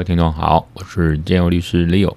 [0.00, 2.16] 位听众好，我是建佑律师 Leo，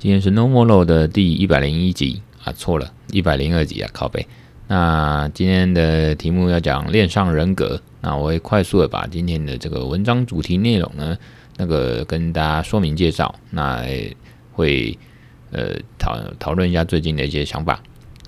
[0.00, 4.26] 今天是 No More Law 的第一百零一集啊，错了，一百零二集啊，靠背。
[4.66, 11.16] 那今天的题目要讲恋上人格，那我会快速的把今天的这个文章主题内容呢，
[11.56, 13.86] 那个跟大家说明介绍，那
[14.50, 14.98] 会
[15.52, 17.80] 呃讨讨论一下最近的一些想法。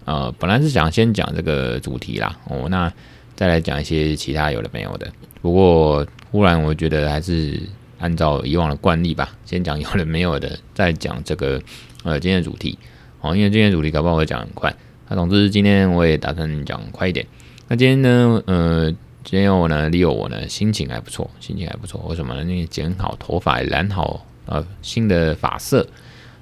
[0.05, 2.93] 呃，本来是想先讲这个主题啦，哦，那
[3.35, 5.11] 再来讲一些其他有的没有的。
[5.41, 7.61] 不过忽然我觉得还是
[8.03, 11.63] 按照以往的惯例吧， 先讲有的没有的，再讲这个
[12.03, 12.77] 呃今天的主题。
[13.21, 14.75] 哦，因为今天主题搞不好会讲很快。
[15.09, 17.25] 那总之今天我也打算讲快一点。
[17.69, 18.91] 那今天呢，呃，
[19.23, 22.05] 今天我呢，Leo 我呢心情还不错，心情还不错。
[22.09, 22.43] 为什么呢？
[22.43, 25.87] 因为剪好头发，染好呃新的发色。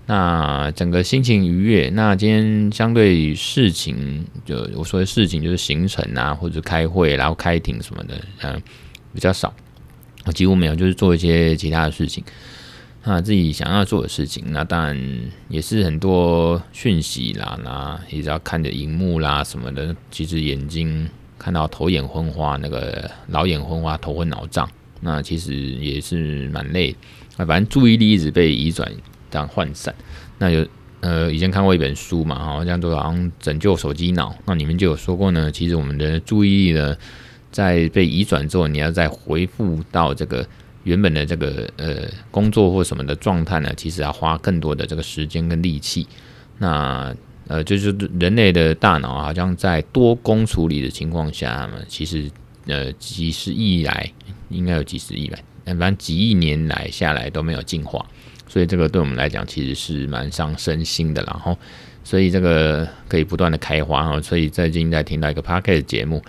[0.06, 1.90] 那整个心情愉悦。
[1.90, 8.60] 那今天相对于事情，就我说的事情就是行程啊，或者开会，然后开庭什么的，嗯，
[9.12, 9.52] 比较少。
[10.24, 12.22] 我几乎没有，就是做一些其他的事情。
[13.04, 19.94] 那自己想要做的事情，那当然也是很多讯息啦，那也是要看着荧幕啦什么的。
[20.10, 24.68] 其实眼睛看到头眼昏花，那个老眼昏花，头昏脑胀，
[25.00, 26.94] 那其实也是蛮累。
[27.36, 28.90] 啊，反正注意力一直被移转。
[29.32, 29.94] 这样涣散，
[30.38, 30.66] 那有
[30.98, 34.34] 呃以前看过一本书嘛，哈，这样做好像拯救手机脑。
[34.44, 36.96] 那里面就有说过呢，其实我们的注意力呢，
[37.50, 40.46] 在被移转之后，你要再回复到这个
[40.84, 46.06] 原本的这个呃工作或什么的状态呢，其实要花更多的这个时间跟力气。
[46.58, 47.14] 那
[47.48, 47.90] 呃就是
[48.20, 52.30] 人类的大脑好像在多工处理的情况下，其实
[52.66, 54.12] 呃几十亿来
[54.50, 58.04] 应该有几十亿来，反正几亿年来下来都没有进化。
[58.46, 61.56] 所以这个对我们来讲其实是蛮伤身心的，然后，
[62.02, 64.20] 所以这个可以不断的开花哈。
[64.20, 66.20] 所以最近在听到一个 podcast 节目，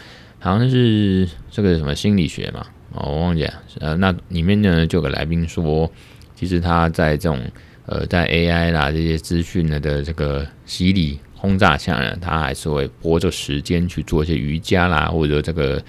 [0.44, 3.54] 好像是这个什么心理学嘛，哦，我忘记了。
[3.80, 5.90] 呃，那里面呢就有个来宾说，
[6.36, 7.40] 其实他在这种
[7.86, 15.80] 呃在 AI 啦这些资讯呢的这个洗礼轰炸下呢，他还是会拨着时间去做一些瑜伽啦，或者这个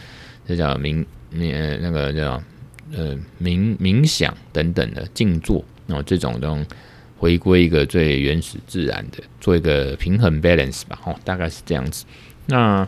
[0.46, 2.42] 这叫冥呃那个叫
[2.92, 5.64] 呃冥冥想等等的静坐。
[5.86, 6.62] 然哦，这种这种
[7.16, 12.04] 回归一个最原始自然的，做一个平衡 balance 吧，哦，大概是这样子。
[12.46, 12.86] 那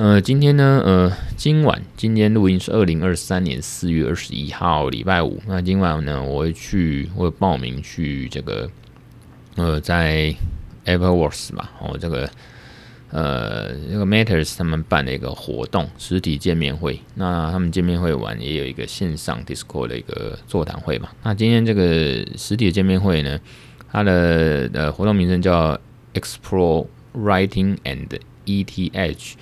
[0.00, 5.38] 呃，今天呢，呃，今晚今天录音是二零二三年四月二十一号礼拜五。
[5.46, 8.70] 那今晚呢，我会去，我会报名去这个
[9.56, 10.34] 呃，在
[10.86, 12.30] AppleWorks 吧，哦，这个。
[13.10, 16.98] 呃，那个 Matters 他们办了一个活动，实体见面会。
[17.16, 21.10] 那他们见面会完也有一个线上 Discord 的一个座谈会嘛。
[21.24, 23.38] 那今天这个实体的见面会呢，
[23.92, 25.78] 它的呃活动名称叫
[26.14, 28.08] Explore Writing and
[28.46, 29.32] ETH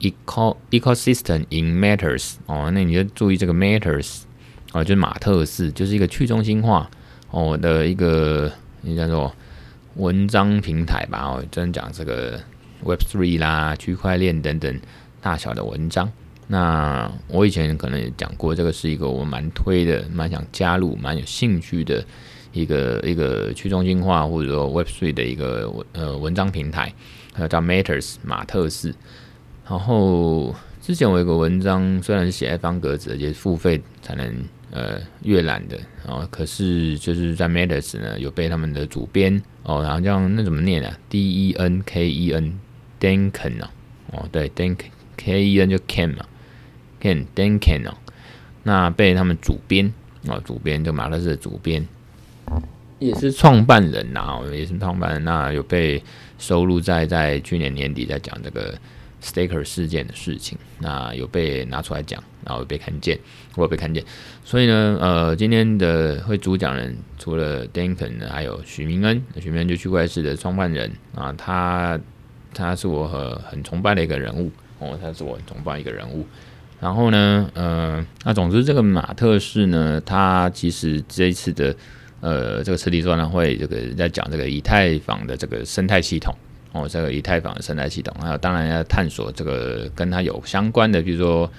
[0.00, 2.70] Eco Ecosystem in Matters 哦。
[2.72, 4.22] 那你就注意这个 Matters
[4.72, 6.90] 哦，就是马特斯，就是一个去中心化
[7.30, 9.34] 哦的一个你叫做
[9.96, 11.22] 文章平台吧。
[11.24, 12.40] 哦，专讲这个。
[12.84, 14.80] Web Three 啦，区块链等等
[15.20, 16.08] 大小的文章，
[16.46, 22.06] 那我以前可能也讲过，这个是一个我蛮推的、蛮想加入、蛮有兴趣的
[22.52, 26.94] 一个一个去中心化或者说 Web Three 的一个呃文章平台，
[27.50, 28.94] 叫 Matters 马特斯。
[29.68, 42.58] 然后之前我有个文章，虽然是写在方格子，也是付费才能呃阅览的，然后可是就是在 Matters 呢有被他们的主编哦，然后这样那怎么念啊？D E N K E N。
[43.00, 43.68] Denken 哦，
[44.10, 44.86] 哦对，Denken
[45.16, 46.24] K E N 就 Ken 嘛
[47.00, 47.94] ，Ken Denken 哦，
[48.64, 49.94] 那被他们主编
[50.26, 51.86] 哦，主编就马特斯的主编，
[52.98, 56.02] 也是创办人呐，也是创办人，那有被
[56.40, 58.76] 收录在在去年年底在讲这个
[59.22, 63.18] Staker 事件的事情，那有被拿出来讲，然后被看见，
[63.56, 64.04] 我有被看见，
[64.44, 71.98] 所以呢，呃，今天的会主讲人除了 Denken，还有许明恩，许明恩就区块势的创办人啊，他。
[72.54, 76.26] 他是我很很崇拜的一个人物哦，他是我很崇拜一个人物。
[76.80, 81.76] 然后呢，呃，那总之这个马特斯呢，他其实这一次的
[82.20, 86.34] 呃这个实体座谈会，这个在讲这个以太坊的这个生态系统
[86.72, 91.50] 哦，这个以太坊的生态系统，还有当然要探索这个跟他有相关的，比如说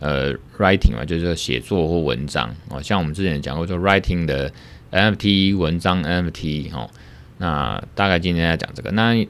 [0.00, 4.50] 呃 writing 嘛，就是写作或文章哦，像我们之前讲过，说 writing 的
[4.90, 6.90] NFT 文章 NFT 哦，
[7.38, 9.26] 那大概今天要讲这个那。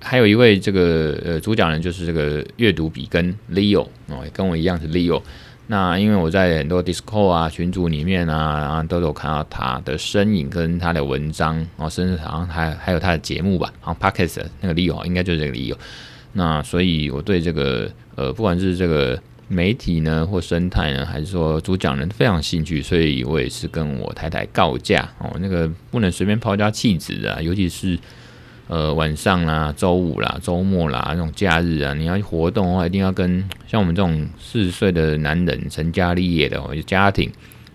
[0.00, 5.20] 还有一位这个呃主讲人就是这个阅读比跟 Leo 哦，跟我一样是 Leo。
[5.66, 15.76] 那因为我在很多 Discord 啊群组里面啊，然后都有看到他的身影跟他的文章然哦，甚至好像还还有他的节目吧，好像 Podcast 那个理由应该就是这个理由。
[16.34, 19.18] 那所以我对这个呃不管是这个
[19.48, 27.98] 媒体呢或生态呢，还是说主讲人非常兴趣，所以我也是跟我太太告假哦，那个不能随便抛家弃子啊，尤其是
[28.68, 37.30] 呃晚上啦、周五啦、周末啦那种假日啊，你要活动的话，一定要跟像我们这种四十岁的男人成家立业的哦，有家庭，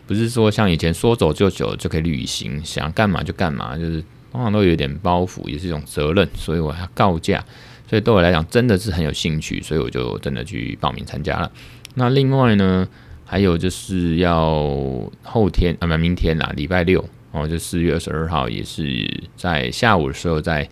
[0.08, 7.44] 不是说像以前说走就走就可以旅行，想干嘛就干嘛，就是通常都有点包袱，也是一种责任，所以我要告假。
[7.88, 11.52] 所以对我来讲真的是很有兴趣，所以我就真的去报名参加了。
[11.96, 12.88] 那另外呢，
[13.26, 20.68] 还有就是要后天啊，不，明天啦，礼拜六哦，就四月二十二号，也是在下午的时候在，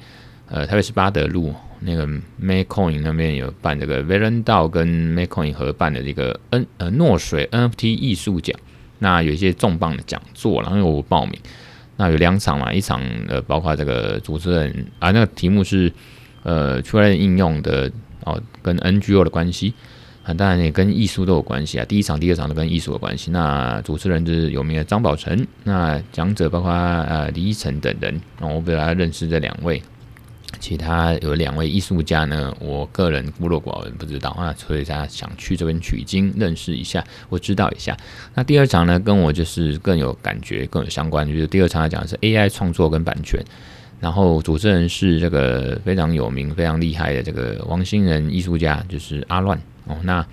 [0.49, 2.07] 呃台北市八德路那个
[2.41, 8.57] Makecoin 那边有办这个 Verandao 跟 Makecoin 合办的这个 N 呃诺水 NFT 艺术奖。
[8.99, 11.39] 那有一些重磅的讲座，然后我报名，
[11.97, 15.91] 那有两场嘛，一场呃包括这个主持人啊，那个题目是。
[16.43, 17.91] 呃，区块链应用的
[18.23, 19.73] 哦，跟 NGO 的关系
[20.27, 21.85] 啊，当然也跟艺术都有关系啊。
[21.85, 23.31] 第一场、第二场都跟艺术有关系。
[23.31, 29.81] 那主持人就是有名的张宝成，那讲者包括呃李依晨等人，那我比较认识这两位，
[30.59, 37.95] 其他有两位艺术家呢，我个人孤陋寡闻，不知道啊，所以大家想去这边取经认识一下，我知道一下。
[38.35, 43.41] 那第二场呢，跟我就是更有感觉、更有相关，就是第二场来讲的是 AI 创作跟版权。
[43.99, 49.97] 然后主持人是这个非常有名、非常厉害的这个王星人艺术家，就是阿乱哦。
[50.03, 50.25] 那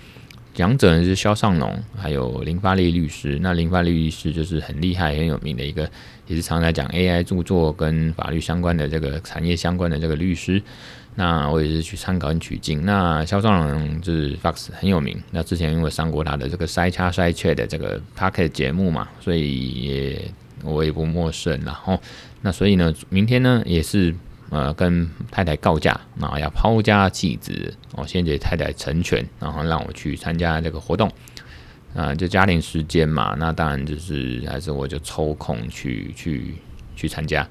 [0.53, 3.37] 讲者呢是肖尚龙，还有林发利律师。
[3.41, 5.89] 那林发利律师就是很厉害、很有名的一个，
[6.27, 10.61] 也是常来讲 AI 著作跟法律相关的这个产业相关的这个律师。
[11.15, 12.85] 那我也是去参考跟取经。
[12.85, 20.31] 那肖尚龙就是 Fox 很有名，那之前因为上过他的这个塞掐塞切的这个 Podcast 节目嘛，所以也
[20.63, 21.59] 我也不陌生。
[21.65, 21.99] 然后。
[22.41, 24.13] 那所以呢，明天呢也是
[24.55, 31.11] 呃跟太太告假，然后要抛家弃子，我先给太太成全，然后让我去参加这个活动，
[31.93, 36.55] 啊、就家庭时间嘛，那当然就是还是我就抽空去去
[36.95, 37.45] 去参加，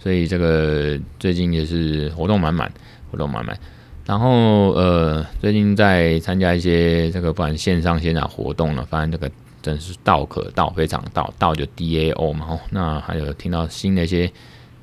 [0.00, 2.72] 所以这个最近也是活动满满，
[3.10, 3.58] 活动满满，
[4.06, 9.28] 然后呃最近在参加一些这个不管线上线下活动了，发现这个。
[9.64, 12.60] 真是道可道，非常道，道就 DAO 嘛。
[12.68, 14.30] 那还有听到新的一些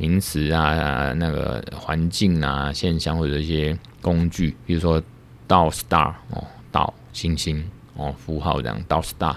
[0.02, 5.00] 名词啊，那个环境啊、现象或者一些工具，比如说
[5.48, 7.64] 道 Star 哦，道星星
[7.96, 9.36] 哦，符号这样道 Star，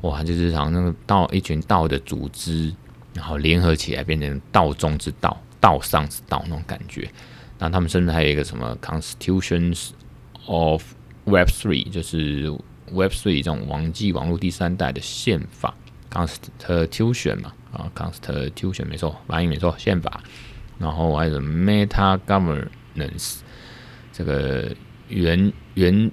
[0.00, 2.72] 哇，就是好像那个道一群道的组织，
[3.12, 7.06] 然后联合起来变成道中之道，道上之道那种感觉。
[7.58, 9.90] 那他们甚至还有一个什么 Constitutions
[10.46, 10.82] of
[11.26, 12.56] Web Three，就是。
[12.92, 15.72] Web Three 这种网际网络第三代的宪法
[16.10, 20.22] ，Constitution 嘛，啊，Constitution 没错，发音没错，宪法。
[20.78, 23.40] 然后还有 Meta Governance，
[24.12, 24.74] 这个
[25.08, 26.10] 元元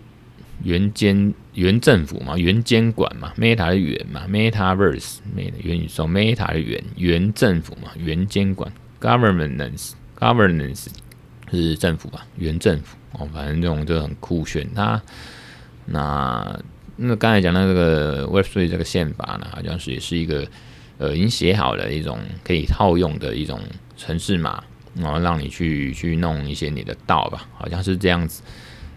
[0.63, 10.87] 元监元政府嘛，元监管嘛，Meta 的元嘛，Metaverse Meta 元宇宙，Meta 的元元政府嘛，元监管，Governance Governance
[11.49, 15.01] 是政府吧，元政府哦，反正这种就很酷炫，它。
[15.85, 16.59] 那
[16.97, 20.45] 那刚才讲到这个 Web3 这个宪法呢，好像是也是一个
[20.97, 23.59] 呃已经写好的一种可以套用的一种
[23.95, 24.63] 程式码，
[24.95, 28.41] 然后让你去去弄一些你的道吧，好像是这样子。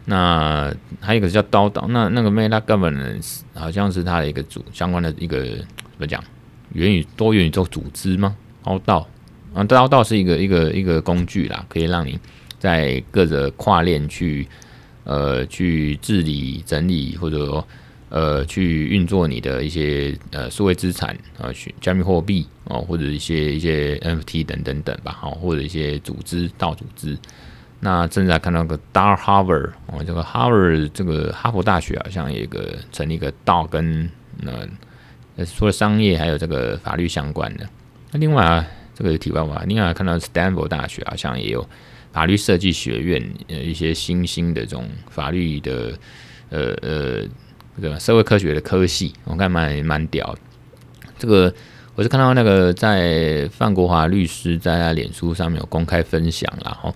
[0.06, 5.66] 那还有一个叫刀道，那那个 Meta Governance 好像是它的一个组相关的一个怎
[5.98, 6.22] 么讲
[6.72, 8.36] 元宇多元宇宙组织吗？
[8.62, 9.06] 刀道
[9.54, 12.18] 啊，刀道是一个一个一个工具啦，可以让你
[12.58, 14.48] 在各个跨链去。
[15.04, 17.66] 呃，去治理、整理，或者说
[18.10, 27.16] 呃，去运作你的一些呃数位资产啊，去加密货币哦，或者一些一些 NFT 等等等吧，好，或者一些组织、道组织。
[27.80, 34.10] 那正在看到个 DAO Harvard 哦，这个 Harvard 这个哈佛大学好像有一个成立一个 DAO 跟
[34.44, 37.66] 呃除了商业还有这个法律相关的。
[38.12, 41.66] 那另外啊，这个题外话，另外看到 Stanford 大学好像也有。
[42.12, 45.96] 法律设计学院呃一些新兴的这种法律的
[46.48, 47.22] 呃呃
[47.80, 50.36] 这个社会科学的科系，我看蛮蛮屌。
[51.18, 51.52] 这个
[51.94, 56.94] 我是看到那个在范国华律师在他脸书上面有公开分享，然后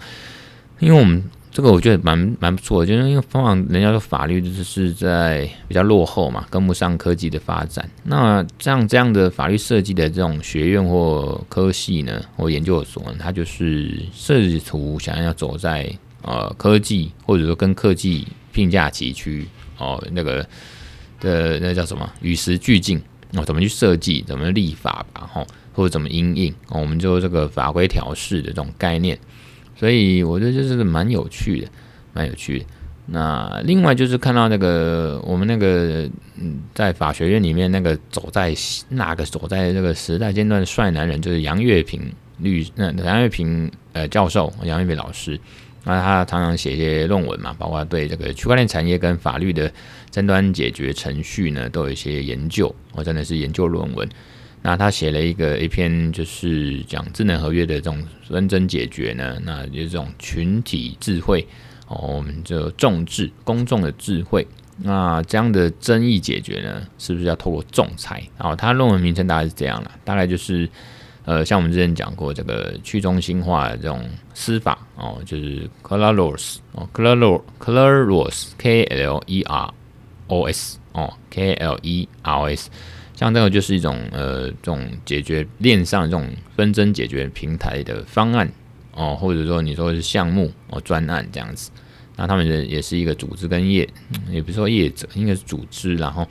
[0.79, 1.25] 因为我们。
[1.57, 7.89] 这个我觉得蛮蛮不错的，就是因为往往人家说法律就是是在比较落后嘛，跟不上科技的发展。
[8.03, 15.89] 那像这样的法律设计的这种学院或科系呢，或研究所呢，它就是试图想要走在
[16.23, 19.47] 呃科技或者说跟科技并驾齐驱
[19.79, 20.45] 哦，那个
[21.25, 23.03] 的那叫什么与时俱进
[23.33, 29.19] 哦，怎么去设计，怎么立法吧，吼，或者怎么因应，我们就这个法规调试的这种概念。
[29.77, 31.69] 所以我觉得就是蛮有趣的，
[32.13, 32.67] 蛮有趣的。
[33.07, 38.55] 那另外就是看到那个我们那个嗯，在法学院里面那个走在
[38.89, 42.01] 那个走在这个时代尖端的帅男人，就是杨岳平
[42.39, 45.39] 律那杨岳平呃教授杨岳平老师，
[45.85, 49.71] 那他常常写一些论文嘛，包括对这个区块链产业跟法律的
[50.11, 54.09] 争端解决程序呢，都有一些研究，我真的是研究论文。
[54.63, 61.47] 那他写了一个一篇，就是讲智能合约的这种纷争解决呢，那就是这种群体智慧。
[61.87, 64.47] 哦，我们就众智公众的智慧，
[64.79, 68.27] 那这样的争议解决呢，是不是要透过仲裁？
[68.39, 70.67] 哦，他论文名称大概是这样了，大概就是
[71.25, 74.05] 呃，像我们之前讲过这个去中心化的这种
[74.35, 79.73] 司法哦，就是 Kleros 哦，Kleros Kleros K L E R
[80.29, 82.71] O S 哦，K L E R O S，
[83.17, 88.51] 像这个就是一种呃，这种解决链上这种纷争解决平台的方案。
[88.97, 91.69] 哦，或者说你说是项目哦，专案这样子，
[92.15, 93.89] 那他们也也是一个组织跟业，
[94.31, 96.25] 也不是说业者，应该是组织，然后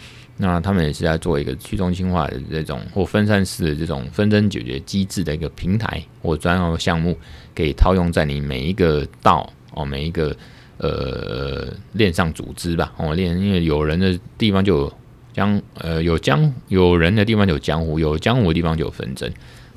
[0.44, 7.18] 那他们也是在做一个去中心化的这种或分散式的这种纷争解决机制的一个平台或专用项目，
[7.56, 10.36] 可以套用在你每一个道哦，每一个
[10.78, 14.94] 呃链上组织吧哦链，因为有人的地方就有
[15.34, 19.32] 江呃有江有人的地方就有江湖，有江湖的地方就有纷争，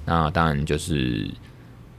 [0.05, 1.31] 那当然就是。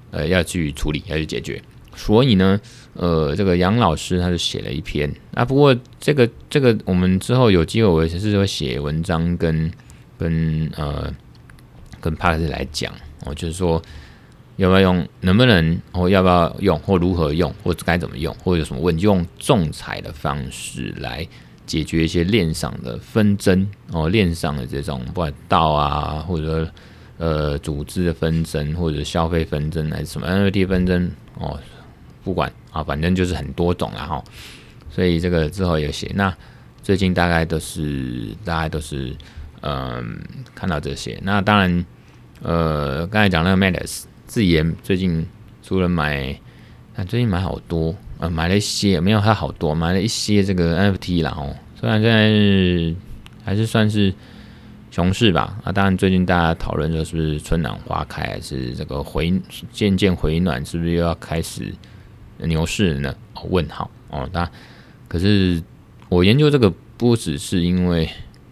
[0.10, 1.62] 呃，要去处理，要去解决。
[1.94, 2.58] 所以呢，
[2.98, 5.46] 呃，这个杨老师他就写了一篇啊。
[5.46, 9.72] 不过这个这个，我们之后有机会，我也是说写文章跟
[10.18, 11.14] 跟呃
[12.02, 12.92] 跟帕克斯来讲，
[13.26, 13.82] 我就是说
[14.56, 21.28] 要不要用，能不能，或要不要用，或如何用，或该怎么用，或者有什么问题，用仲裁的方式来
[21.66, 26.68] 解决一些链上的纷争哦，链上的这种不管道啊，或者。
[27.20, 31.60] 呃，组织的纷争或者消费纷争还是什么 NFT 纷争哦，
[32.28, 34.22] 不管啊，反正就是很多种了哈。
[34.92, 36.12] 所以这个之后有写。
[36.14, 36.36] 那
[36.84, 39.16] 最近大概都是大概都是
[39.62, 40.20] 嗯、
[40.54, 41.18] 看到这些。
[41.24, 41.86] 那当然
[42.42, 45.26] 呃，刚才讲那个 Matters 自研最近
[45.64, 46.38] 除了买，
[46.98, 51.56] 啊最近买好多呃买了一些没有还好多买了一些这个 NFT 啦哦。
[51.80, 52.96] 虽然现在是
[53.46, 54.14] 还是算是。
[54.90, 59.32] 熊市吧，啊，当然最近大家讨论的是不是春暖花开，还是这个回
[59.72, 61.72] 渐渐回暖，是不是又要开始
[62.40, 63.16] 牛市呢？
[63.34, 64.50] 哦，问号哦，那
[65.08, 65.62] 可是
[66.10, 68.10] 我研究这个不只是因为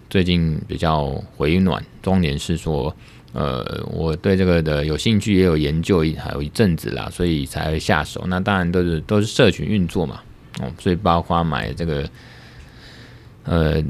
[0.10, 2.96] 最近比较回暖，重点是说，
[3.34, 8.24] 呃，我对这个的有兴趣，也有研究一还有一阵子啦，所以才会下手。
[8.28, 10.22] 那当然都是都是社群运作嘛，
[10.60, 12.10] 哦，所以包括买这个，
[13.44, 13.84] 呃。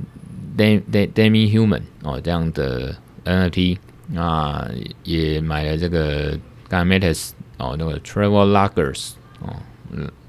[0.57, 0.81] Demi
[1.13, 4.65] Demi Human 哦，这样的 NFT 那
[5.03, 9.09] 也买了这个 Gametes 哦，那个 Travel Loggers
[9.41, 9.53] 哦，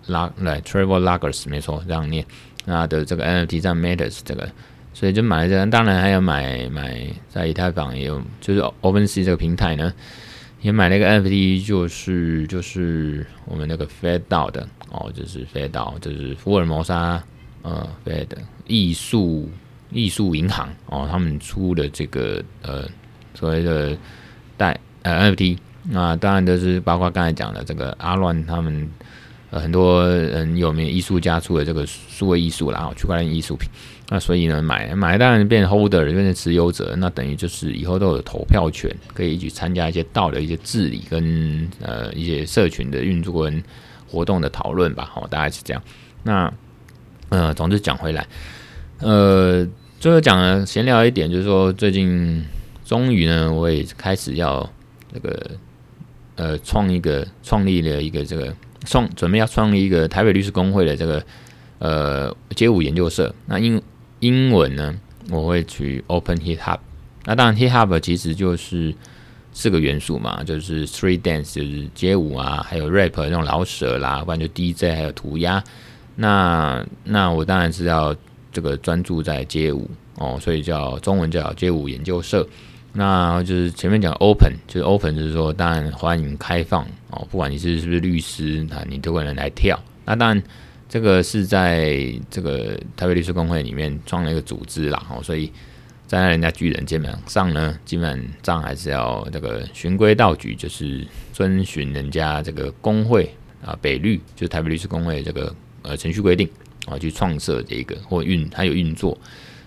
[0.07, 2.25] 拉来 Travel Loggers 没错，这样念
[2.65, 4.49] 那的这个 NFT 在 Matters 这个，
[4.93, 9.93] 所以就买了这个，当然还有买买在以太坊也有，就是 OpenSea 这个平台呢，
[10.61, 17.23] 也买了一个 NFT，就是就是我们那个 Fed 道的哦，就是 Fed 道就是福尔摩沙
[17.63, 18.29] 呃 Fed
[18.67, 19.49] 艺术。
[19.93, 22.89] 艺术银行哦，他们出的这个呃
[23.35, 23.97] 所谓的
[24.57, 28.91] 代呃 NFT，那当然就是包括刚才讲的这个阿乱他们
[29.51, 33.69] 呃很多人有名艺术家出的这个数位艺术啦，区块链艺术品。
[34.09, 43.63] 那所以呢，买买当然变成 holder，变成持有者，那等于就是以后都有投票权，可以一起参加一些道的一些治理跟呃一些社群的运作跟
[44.09, 45.11] 活动的讨论吧。
[45.13, 45.83] 好，大概是这样。
[46.23, 46.53] 那
[47.31, 48.25] 呃，总之讲回来。
[49.01, 49.67] 呃，
[49.99, 52.45] 最后讲了闲聊一点，就是说最近
[52.85, 54.71] 终于呢，我也开始要
[55.13, 55.51] 那个
[56.37, 58.55] 呃创一个创立了一个这个
[58.87, 61.23] 创准备要创立一个台北律师公会的这个
[61.79, 63.35] 呃街舞研究社。
[63.45, 63.83] 那英
[64.21, 66.79] 英文呢，我会取 Open Hip Hop。
[67.25, 68.95] 那当然 Hip Hop 其实就是
[69.53, 75.63] 四个元素嘛，就是 Street Dance 就是街舞啊，还有 Rap 那种老舍啦，不然就 DJ 还有涂鸦。
[76.15, 78.17] 那那我当然是要。
[78.53, 82.49] 这个专注在街舞哦，所以叫中文叫街舞研究社。
[82.97, 89.79] 那就是前面讲 open，就是 open，就是说当然欢迎开放哦，不管你是是不是律师，那你都可能来跳。
[90.05, 90.43] 那当然
[90.89, 95.53] 这个是在这个台北律师公会里面创了一个组织啦，哦，所以
[96.07, 103.31] 站在人家巨人肩膀上呢，基本上还是要这个循规蹈矩，就是遵循人家这个公会
[103.65, 106.49] 啊，北律就台北律师公会这个呃程序规定。
[106.87, 109.19] 啊，去创设这个或运，还有运作，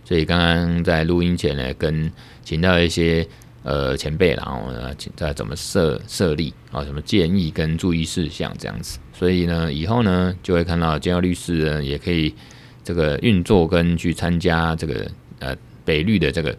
[0.10, 2.12] 所以刚刚在录音前呢，跟
[2.44, 3.28] 请到一些
[3.62, 8.98] 呃前辈，然后呢在怎么设设立啊，什么建议跟注意事项这样子。
[9.14, 12.34] 所以呢，以后呢就会看到建耀律师呢也可以
[12.84, 16.58] 这个运作跟去参加这个呃北律的这个。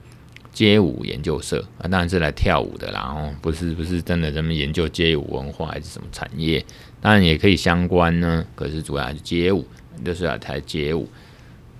[0.52, 6.62] 街舞研究社啊，当然是来跳舞的啦，哦，不是不是真的咱们研究街舞文化还是什么产业，
[7.00, 9.64] 当然也可以相关呢，可是主要还是街舞，
[10.04, 11.08] 就是要台街舞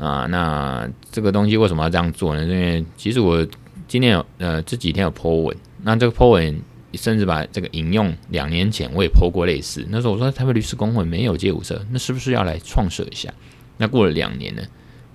[0.01, 0.27] 啊。
[0.27, 2.43] 那这个东西为什么要这样做呢？
[2.43, 3.47] 因为其实我
[3.87, 6.61] 今天有呃这几天有 po 文，那这个 po 文
[6.95, 13.33] 甚至把这个引用两年前我也 po 过类似，那时候我说台北律师公会没有街舞社，那是不是要来创设一下？
[13.77, 14.63] 那过了两年呢，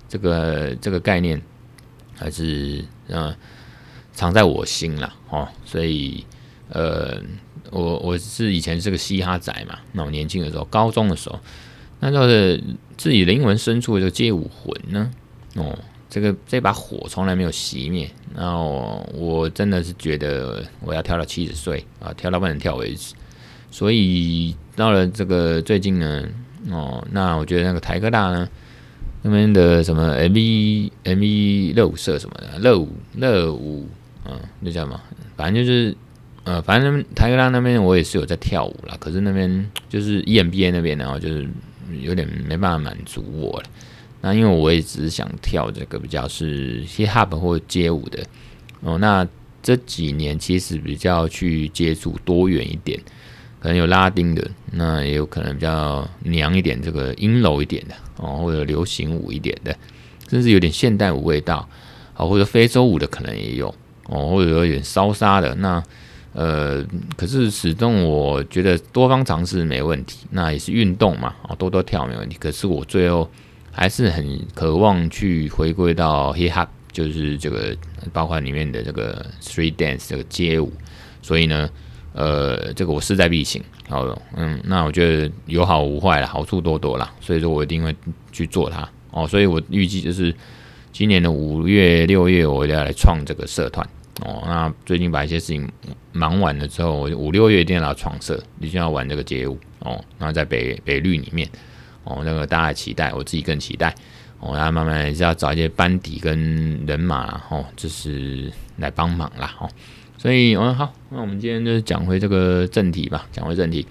[0.08, 1.42] 这个这个概念。
[2.18, 3.36] 还是嗯，
[4.14, 6.24] 藏在我心了哦，所以
[6.70, 7.20] 呃，
[7.70, 11.38] 我我是以前是个嘻哈仔嘛，那我年轻的时候，高中的时候，
[12.00, 12.58] 那就是
[12.96, 15.10] 自己灵魂深处的这个街舞魂呢，
[15.54, 23.14] 哦，这个这把火从来没有熄灭，然后我真的是觉得我要跳到七十岁啊，跳到不能跳为止，
[23.70, 26.24] 所以到了这个最近呢，
[26.70, 28.48] 哦，那我觉得那个台科大呢。
[29.22, 33.88] 那边的什么 M V M V 热舞社什么的热舞热舞，
[34.24, 35.00] 嗯，那叫什么？
[35.34, 35.96] 反正就是，
[36.44, 38.96] 呃，反正台科大那边我也是有在跳舞啦。
[39.00, 41.48] 可是那边就是 E M B A 那边的话，就是
[42.00, 43.68] 有点没办法满足我了。
[44.20, 48.24] 那因为我也只是想跳这个比较是 hip hop 或街舞的
[48.80, 48.98] 哦。
[48.98, 49.26] 那
[49.62, 52.98] 这几年其实比较去接触多元一点。
[53.58, 59.76] 可能有拉丁的，那也有可能比较娘一点，这个阴柔一点的哦，或者流行舞一点的，
[60.28, 61.68] 甚至有点现代舞味道，
[62.12, 63.74] 好，或者非洲舞的可能也有
[64.04, 65.52] 哦，或者有点骚莎的。
[65.56, 65.82] 那
[66.36, 66.84] 呃，
[67.16, 72.36] 可是始终我觉得多方尝试没问题，那也是运动嘛，哦，多多跳没问题。
[72.38, 73.28] 可是我最后
[73.72, 77.74] 还是很渴望去回归到 hip hop，就是这个
[78.12, 80.70] 包括里面的这个 street dance 这个街舞，
[81.22, 81.68] 所以呢。
[82.18, 87.94] 呃，这个我势在必行，好了，嗯，那我觉得有好无坏了，好处多多啦，所以说我一定会
[88.32, 90.34] 去做它哦，所以我预计就是
[90.92, 93.86] 今年的五月、六月，我一定要来创这个社团
[94.24, 94.42] 哦。
[94.46, 95.70] 那最近把一些事情
[96.16, 100.02] 忙完了之后，我五六月一定要来创社，一定要玩这个街舞哦。
[100.18, 101.48] 然后在北北绿里面
[102.04, 103.94] 哦，那个大家期待，我自己更期待
[104.40, 104.56] 哦。
[104.56, 109.68] 然后慢慢是要找一些班底跟人马哦，就是来帮忙啦哦。
[110.18, 113.28] 所以，嗯，好，那我们今天就是讲回这个正题吧。
[113.30, 113.86] 讲回正题，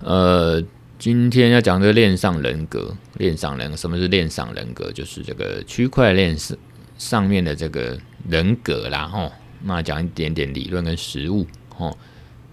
[0.00, 0.62] 呃，
[0.98, 2.94] 今天要讲这个链上人格。
[3.14, 4.92] 链上人格，什么是链上人格？
[4.92, 6.56] 就是这个区块链上
[6.98, 9.06] 上面的这个人格啦。
[9.06, 9.32] 吼，
[9.64, 11.46] 那讲一点点理论跟实务。
[11.78, 11.96] 哦，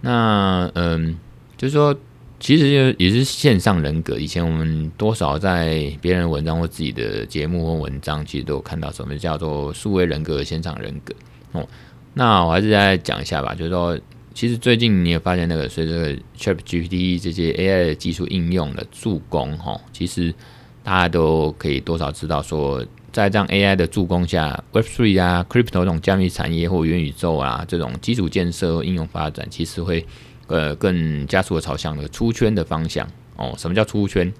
[0.00, 1.18] 那嗯，
[1.56, 1.94] 就是说，
[2.38, 4.18] 其实就也是线上人格。
[4.18, 11.14] 以前我们多少在别人文章或自己的节目或文章，其实都有看到什么叫做数位人格、线上人格。
[11.52, 11.66] 哦。
[12.12, 13.96] 那我还是再讲一下吧，就是说，
[14.34, 20.34] 其实最近你也发现，那个随着 ChatGPT 这些 AI 的技术应用的助攻，哈，其实
[20.82, 30.06] 大家都可以多少知道说，在这样 AI 的助攻下，Web3 啊、Crypto 这种加密产业或元宇宙啊这种基础建设应用发展，其实会
[30.46, 33.08] 呃更加速的朝向那个出圈的方向。
[33.36, 34.32] 哦，什么叫出圈？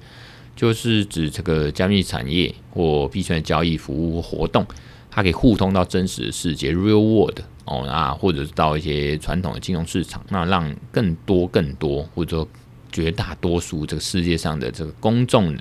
[0.54, 4.66] 就是指这个加密产业或币圈的交易服务活动。
[5.10, 12.48] 它可以互通到真实的世界 （real world） 哦，那或者是到一些传统的金融市场，那让更多、更多，或者说
[12.92, 15.56] 绝大多数这个世界上的这个公众，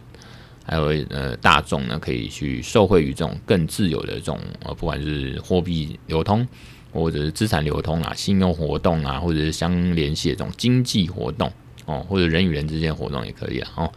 [0.70, 6.48] 还有呃大众呢，可以去受惠于这种更自由的这种呃，不管是货币流通，
[6.94, 11.52] 或者是资产流通啊、信用活动啊，或者是相联系的这种经济活动
[11.86, 13.72] 哦，或者人与人之间活动也可以啊。
[13.78, 13.92] 哦，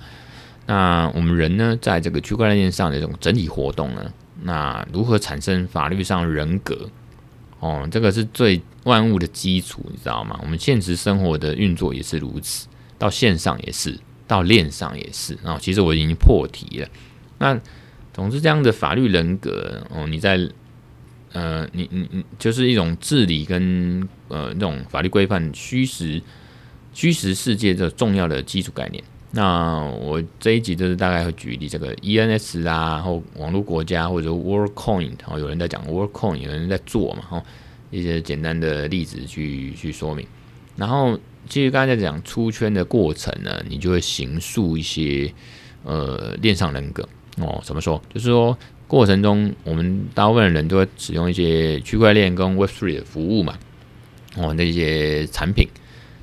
[0.64, 4.10] 那我们人呢，在这个区块链上的这种整体活动呢？
[4.42, 6.88] 那如何产生法律上人格？
[7.60, 10.36] 哦，这个是最万物的基础，你知道吗？
[10.42, 12.66] 我们现实生活的运作也是如此，
[12.98, 13.96] 到线上也是，
[14.32, 15.36] 到链上也是。
[15.44, 16.88] 哦，其实我已经破题了。
[17.38, 17.60] 那
[18.14, 20.48] 总之，这样的法律人格，哦，你在
[21.32, 26.20] 呃，你你你，就是一种治理跟呃那种法律规范虚实
[26.92, 29.02] 虚实世界的重要的基础概念。
[29.34, 37.42] 那我这一集就是大概会举例这个 ENS 啊，或网络国家，或者 Worldcoin，然哦，有人在讲 Worldcoin，有人在做嘛，哦，
[37.90, 40.26] 一些简单的例子去去说明。
[40.76, 45.32] 然后，其实刚才在讲出圈的过程呢，你就会形塑一些
[45.84, 47.06] 呃链上人格
[47.38, 47.60] 哦。
[47.64, 48.00] 怎么说？
[48.12, 53.58] 就是说过程中，我们大部分的人都会使用一些区块链跟 Web3 的服务嘛，
[54.36, 55.68] 哦，那些产品。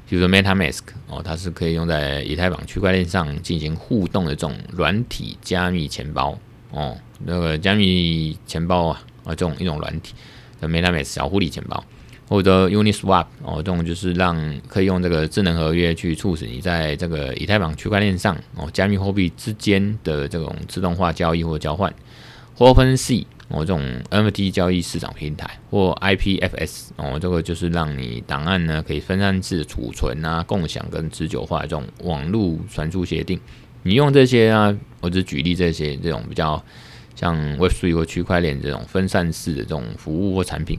[0.08, 6.38] 比如说 MetaMask 哦，它是可以用在以太坊区块链上进行互动的这种软体加密钱包
[6.72, 10.16] 哦，那个加密钱包啊啊这种一种软体。
[10.62, 11.82] 的 MetaMask 小狐狸钱包，
[12.30, 21.92] 或者 Uniswap 哦，这种就是让可以用这个智能合约去促使你在这个以太坊区块链上哦，加密货币之间的这种自动化交易或交换，
[22.56, 33.40] 或 OpenSea 哦，这种 NFT 交易市场平台，或 IPFS 哦，这个就是让你档案呢可以分散式储存啊、共享跟持久化这种网络传输协定。
[33.82, 36.64] 你用这些啊，我只举例这些这种比较
[37.16, 40.78] 像 Web3 或区块链这种分散式的这种服务或产品，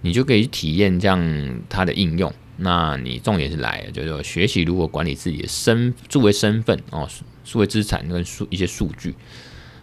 [0.00, 2.32] 你就可以去体验这样它的应用。
[2.58, 7.06] 那你重点是来，就是说学习如何管理自己的身数位身份哦，
[7.44, 9.14] 数位资产跟数一些数据。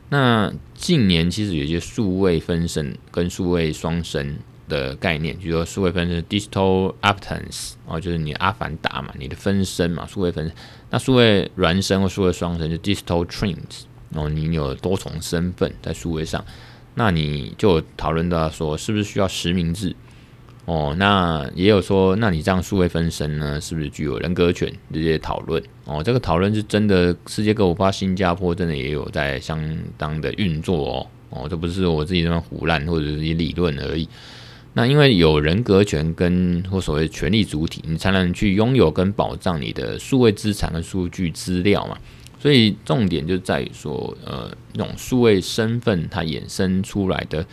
[0.10, 10.56] 那近年其实有一些数位分身跟数位双生的概念，比如说数位分身 （digital avatars） 哦，就是你阿凡达嘛，你的分身嘛，数位分身。
[10.90, 16.44] 那数位孪生或数位双生就 digital twins 哦，你有多重身份在数位上，
[16.96, 19.96] 那你就讨论到说是不是需要实名制
[20.66, 20.96] 哦？
[20.98, 26.02] 那也有说，那你这样数位分身呢，是不是具有人格权这些讨论哦？
[26.04, 29.60] 这个讨论是真的，世界各国，包括新加坡，真的也有在相
[29.98, 34.08] 当的运作哦哦，这不是我自己那么唬烂或者是理论而已。
[34.76, 41.98] 那因为有人格权跟或所谓权利主体，你才能去拥有跟保障你的数位资产跟数据资料嘛。
[42.44, 47.46] 所以重点就在于说，呃，那种数位身份它衍生出来的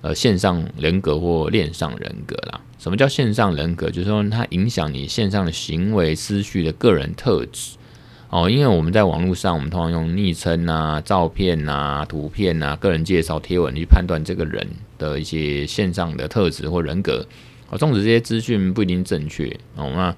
[0.00, 2.60] 呃线上人格或链上人格啦。
[2.76, 3.88] 什么叫线上人格？
[3.88, 7.76] 就是说它影响你线上的行为、思绪的个人特质。
[8.30, 14.66] 哦，因为我们在网络上，我们通常用昵称啊、照片啊、图片啊、个人介绍贴文去判断这个人
[14.98, 17.24] 的一些线上的特质或人格。
[17.70, 20.16] 哦，纵使这些资讯不一定正确哦，那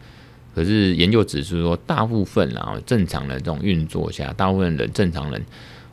[0.54, 5.44] 可是研究指出说，大部分啊正常的这种运作下，大部分的正常人。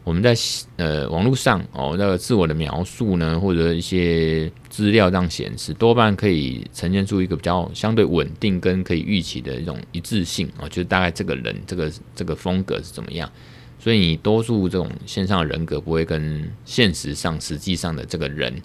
[0.04, 0.36] 我们在
[0.78, 13.32] 呃网络上哦，那个自我的描述呢，或者一些资料这样显示，多半可以呈现出一个比较相对稳定跟可以预期的一种一致性哦，就是大概这个人这个这个风格是怎么样，
[13.78, 18.60] 所以你多数这种线上人格不会跟现实上实际上的这个人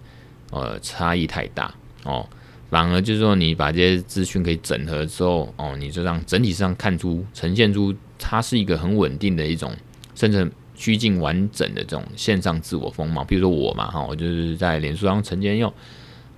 [0.51, 2.27] 呃差异太大哦，
[2.71, 9.73] 反而就是说你把这些资讯可以整合之后哦，你就让整体上看出呈现出它是一个很稳定的一种，
[10.15, 10.51] 甚至。
[10.79, 15.73] 趋近完整的这种线上自我风貌，比如说我嘛，哈，我就是在脸书上陈建佑，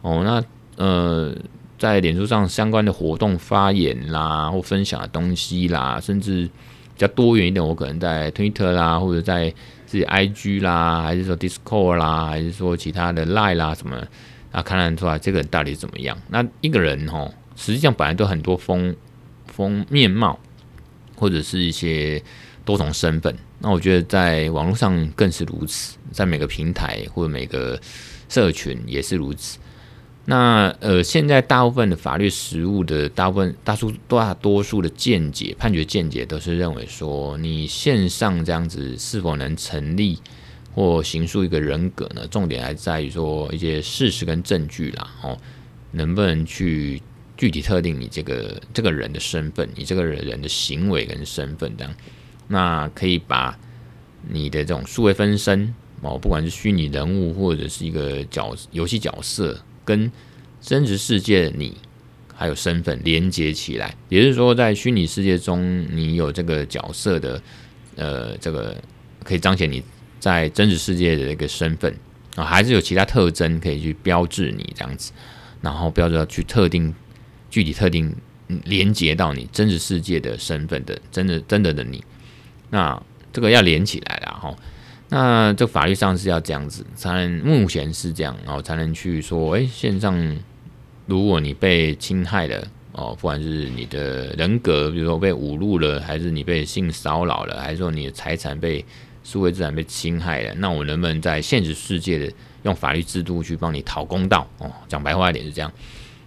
[0.00, 0.40] 哦，那
[0.76, 1.34] 呃，
[1.76, 6.50] 在脸书上相关的活动发言啦，或分享的东西啦，甚至比
[6.98, 9.52] 较多元一点，我可能在 Twitter 啦，或者在
[9.86, 14.00] 自己 IG 啦，还是说 Discord 啦，还是说其他的 Line 啦什么，
[14.50, 16.16] 啊，看得出来这个人到底怎么样？
[16.28, 18.94] 那一个人哈，实际上本来都很多风
[19.46, 20.38] 风面貌，
[21.16, 22.22] 或者是一些
[22.64, 23.36] 多重身份。
[23.60, 27.78] 那我觉得在网络上更是如此，在每个平台或者每个
[28.28, 29.58] 社群也是如此。
[30.24, 40.18] 那呃，现在大部分的法律实务的大部分大数大多数的见解判决见解都是认为说，你线上这样子是否能成立
[40.78, 42.24] 或形塑一个人格呢？
[42.28, 45.36] 重点还在于说一些事实跟证据啦，哦，
[45.90, 47.02] 能不能去
[47.36, 51.92] 具体特定你这个这个人的身份，你这个人的行为跟身份这样。
[52.46, 53.58] 那可以把
[54.28, 60.08] 你的这种数位分身哦，不管是虚拟人物或者是一个角游戏角色，跟
[60.60, 61.76] 真实世界的你
[62.32, 63.96] 还有身份连接起来。
[64.08, 67.42] 也就是说，在虚拟世界中，你有这个角色的
[67.96, 68.80] 呃，这个
[69.24, 69.82] 可以彰显你
[70.18, 71.94] 在真实世界的一个身份
[72.36, 75.12] 啊，还是有其他特征可以去标志你这样子，
[75.60, 76.94] 然后标志到去特定
[77.50, 78.14] 具体特定
[78.64, 82.02] 连接到你真实世界的身份的真的真的的你。
[82.70, 83.02] 那
[83.32, 84.56] 这个要连起来了哈，
[85.08, 90.36] 那这法律上是要这样子，才能目前是这样，然后才能去说，哎，线上
[91.06, 98.84] 如果你被侵害了哦，不管是你的人格，比如说被侮辱了，还是你被性骚扰了，还是说你的财产被
[99.22, 104.48] 数位资产被侵害了，那我能不能在现实世界的用法律制度去帮你讨公道？
[104.58, 105.72] 哦，讲白话一点是这样。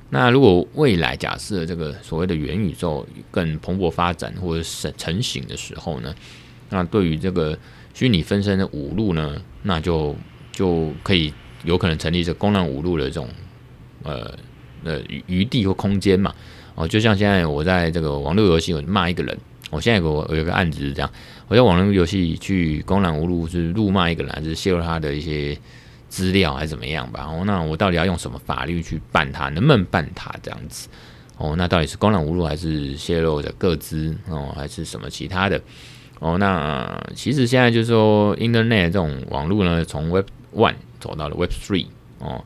[0.10, 6.14] 那如果未来假设这个所谓的元宇宙更蓬勃发展或者是成型的时候呢，
[6.70, 7.58] 那对于这个
[7.94, 10.14] 虚拟分身的五路呢，那就
[10.52, 13.30] 就可以有可能成立这公然五路的这种
[14.04, 14.38] 呃
[14.84, 16.36] 呃余余地或空间嘛。
[16.76, 19.38] 哦，就像现在我在这个网络游戏我骂一个人，
[19.70, 21.10] 我现在有个有个案子是这样，
[21.52, 25.58] 我在网络游戏去公然侮辱是辱骂一个人，还是泄露他的一些。
[26.08, 27.24] 资料还是怎么样吧？
[27.24, 29.48] 哦，那我到底要用什么法律去办他？
[29.48, 30.90] 能不能办他这样子？
[31.38, 34.14] 哦，那到底是公然侮辱还是泄露的个资？
[34.28, 35.62] 哦，还是什么其他的？
[36.20, 41.88] 哦，那其实现在就是说，Internet 这种网络呢，从 Web One 走到了 Web Three
[42.20, 42.44] 哦，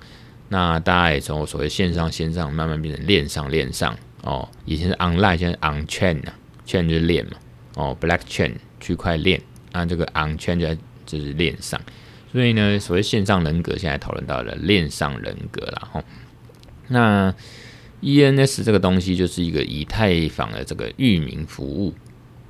[0.50, 6.36] 那大家也从所谓线上线上慢慢变成链上链上哦，以前是 online，现在 on chain 啊
[6.68, 7.32] ，chain 就是链嘛，
[7.78, 8.54] 哦，block chain
[8.86, 10.68] 区块链，那这个 on chain 就
[11.08, 11.82] 就是链上，
[12.32, 16.04] 所以呢，所谓线上人格现在讨论到了链上人格了哈。
[16.90, 17.34] 那
[18.02, 21.94] ENS 这个东西就是一个以太坊的这个域名服务。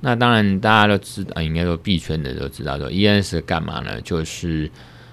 [0.00, 3.98] 那当然大家都知道，应该说币圈的都知道说 ENS 干嘛呢？
[4.02, 4.70] 就是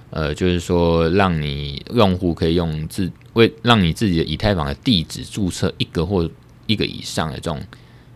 [0.10, 6.30] 呃，就是说让你用户可以用自为让你自己的以太坊的地址注册一个或
[6.68, 7.60] 一个以上的这种，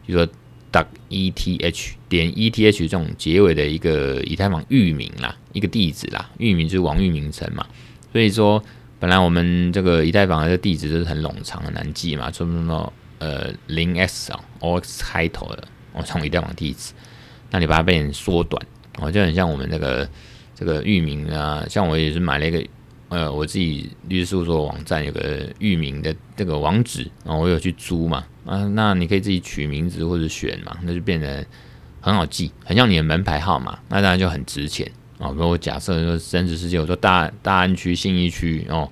[0.05, 0.31] 比如说
[0.71, 7.65] .eth 点 ETH 这种结尾的一个以太坊域名啦，一个地址啦，域名就是网域名称嘛。
[8.11, 8.63] 所以说。
[8.99, 16.93] 本来我们这个以太坊的地址就是很冗长很难记嘛，说什么呃零 x 啊，o x 开头的，我从以太坊地址，
[17.51, 18.59] 那你把它变缩短，
[18.97, 20.09] 哦，就很像我们这个
[20.55, 22.59] 这个域名啊，像我也是买了一个
[23.09, 31.45] 呃我自己律师事务所网站有个域名的这个网址，然后我有去租嘛，啊，那你可以自己取名字或者选嘛，那就变得
[32.01, 34.91] 很好记，很像你的门牌号码，那当然就很值钱。
[35.19, 38.87] 哦，如果假设说真实世界，我说大大安区、信义区哦，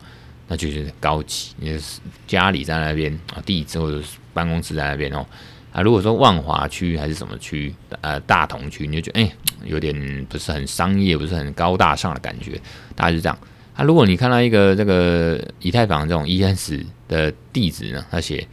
[0.48, 4.02] 那就是高级，你是家里在那边啊，地址或者
[4.34, 5.26] 办公室在那边哦。
[5.72, 9.32] 啊，如果说万华区还是什么区，呃，大同区，你就觉得哎、
[9.66, 12.60] 有点不是很商业，不是很高大上的感觉。
[12.96, 13.38] 大概是这样。
[13.76, 18.48] 啊，如果你看到一个这个以太坊这种 ENS 的地址呢，它写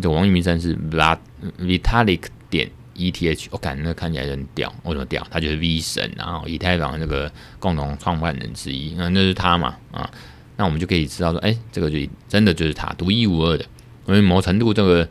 [0.00, 2.70] 这网域名称是 Vitalik 点。
[2.98, 5.24] ETH，我感觉那看起来很屌，为什么屌？
[5.30, 9.76] 他就是 V 神，然后以太坊这个共同创办人之一，那那是他嘛？
[9.92, 10.10] 啊，
[10.56, 11.96] 那我们就可以知道说，哎、这个就
[12.28, 13.64] 真的就是他，独一无二的。
[14.06, 15.08] 因为某程度，这个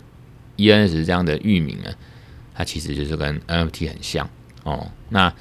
[0.57, 1.89] ENS 这样的域名呢，
[2.53, 4.29] 它其实就是跟 NFT 很像
[4.63, 5.33] 哦，那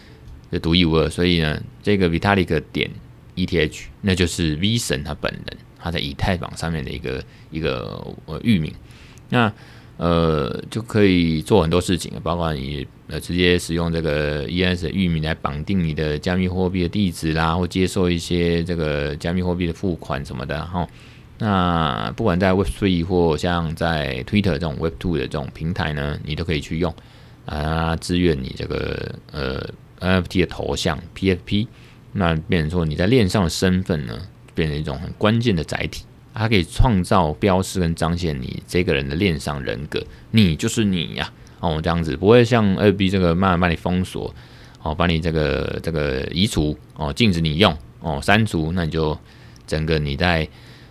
[0.52, 1.10] 就独一无二。
[1.10, 2.88] 所以呢，这个 Vitalik 点
[3.36, 8.72] ETH，那就是 V 神他本人，他在以太坊上面的一个一个呃域名。
[9.28, 9.52] 那
[9.98, 20.86] 呃，就可以做很多事情，包括你呃直接使用这个 ES 的域名来绑定你的加密货币的地址啦，或接受一些这个加密货币的付款什么的哈。
[21.38, 26.94] 那不管在 Web Three 或像在 Twitter 这种 Web Two 的这种平台呢，你都可以去用
[27.46, 29.66] 啊，支援你这个呃
[30.00, 31.66] NFT 的头像 PFP，
[32.16, 34.18] 那变成说你在链上的身份呢，
[34.54, 36.04] 变成一种很关键的载体。
[36.38, 44.34] 它可以创造标识跟彰显你这个人的链上人格，你就是你呀、哦，这样子不会像二 B 这个慢慢把你封锁，
[44.82, 49.18] 哦，把你这个这个移除，哦，禁止你用，哦，删除，那你就
[49.66, 50.46] 整个你在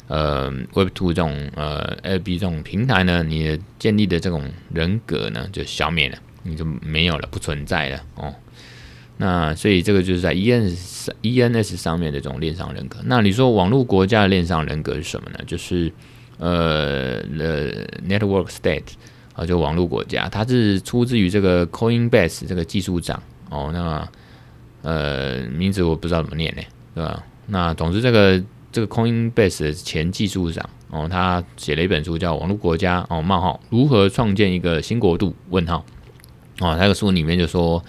[0.07, 8.33] 呃 Web Two 这种呃二 B 这种平台呢，你建立的这种人格呢就消灭了，你就没有了，不存在了，哦。
[9.17, 12.97] 那所以这个就是在 ENS ENS 上面的这种链上人格。
[13.05, 15.39] 那你说网络国家的链上人格是什么呢？
[15.47, 15.89] 就是
[16.37, 18.83] 呃 network state
[19.33, 23.69] 啊，就网络国家，它是出自于这个 Coinbase 这个技术长哦。
[23.71, 24.05] 那
[24.81, 26.61] 呃，名字我不知道怎么念呢，
[26.93, 27.23] 对吧？
[27.47, 35.33] 那总之这个这个 Coinbase 的前技术长哦，他写了一本书叫《网络国家》哦，冒号如何创建一个新国度？
[35.51, 35.85] 问号
[36.59, 37.81] 哦，他这个书里面就说。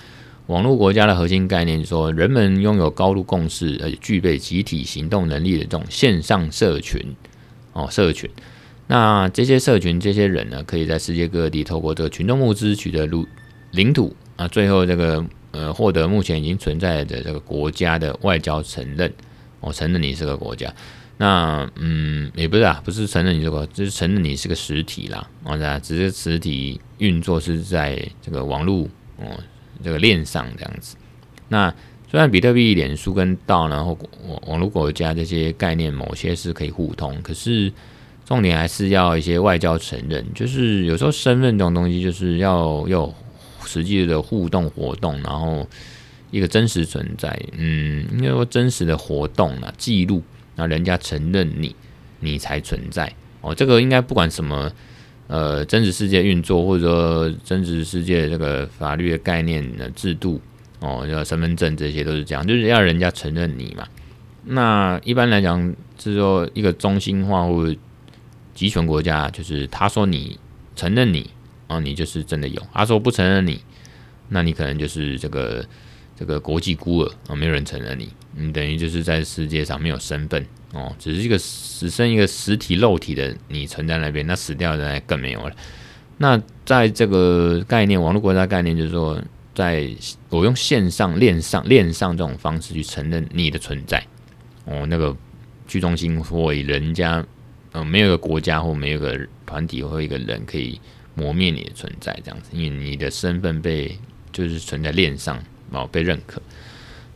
[0.47, 7.01] 网络国家的核心概念说，人们拥有高度共识而且具备集体行动能力的这种线上社群
[7.73, 8.31] 哦，社群。
[8.87, 13.27] 那这些社群，这些人呢，可以在世界各地透过这个群众募资取得领
[13.73, 19.13] 领土啊，最后这个呃获得目前已经存在的这个国家的外交承认
[19.59, 20.73] 哦，承认你是个国家。
[21.19, 25.29] 那嗯，也不是啊，不是承认你这个，就是承认你是个实体啦。
[25.43, 29.37] 啊，只是实体运作是在这个网络哦。
[29.87, 30.97] 这个链上这样子，
[31.47, 31.73] 那
[32.11, 33.97] 虽然比特币、脸书跟道呢，或
[34.27, 37.73] 网网络国家这些概念，某些是可以互通，可是
[38.25, 40.27] 重点还是要一些外交承认。
[40.35, 43.15] 就是有时候身份这种东西，就是要有
[43.65, 45.65] 实际的互动活动，然后
[46.33, 47.41] 一个真实存在。
[47.57, 50.21] 嗯，应该说真实的活动啊，记录，
[50.57, 51.77] 那人家承认你，
[52.19, 53.13] 你才存在。
[53.41, 54.73] 哦，这个应该不管什么。
[55.29, 60.41] 呃，真实世界运作，或者说真实世界这个法律的概念的制度，
[60.79, 63.87] 哦，要身份证，这些都是这样，就是要人家承认你嘛。
[64.45, 67.75] 那一般来讲，是说一个中心化或
[68.55, 70.39] 集权国家，就是他说你
[70.77, 71.29] 承认你，
[71.67, 73.61] 哦，你就是真的有；他说不承认你，
[74.29, 75.67] 那你可能就是这个
[76.15, 80.47] 这个国际孤儿啊，哦，没有人承认你，你等于就是在世界上没有身份。
[80.73, 85.55] 哦，只是一个只剩一个实体肉体的你存在那边，那死掉的人更没有了。
[86.19, 89.19] 那在这个概念，网络国家概念就是说，
[89.55, 89.89] 在
[90.29, 94.05] 我用线上链上链上这种方式去承认你的存在。
[94.65, 95.17] 哦，那个
[95.67, 97.25] 去中心或人家
[97.73, 100.79] 呃没有一个国家或没有一个团体或一个人可以
[101.15, 103.97] 磨灭你的存在，这样子，因为你的身份被
[104.33, 106.43] 就是存在链上哦被认可。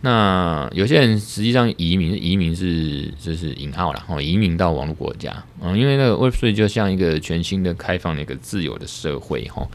[0.03, 9.69] 那有些人实际上移民，移民是就是引号啦，哦，移民到网络国家，嗯，因为那个 Web3 就像一个全新的、开放的一个自由的社会，哈，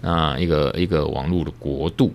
[0.00, 2.14] 那一个一个网络的国度，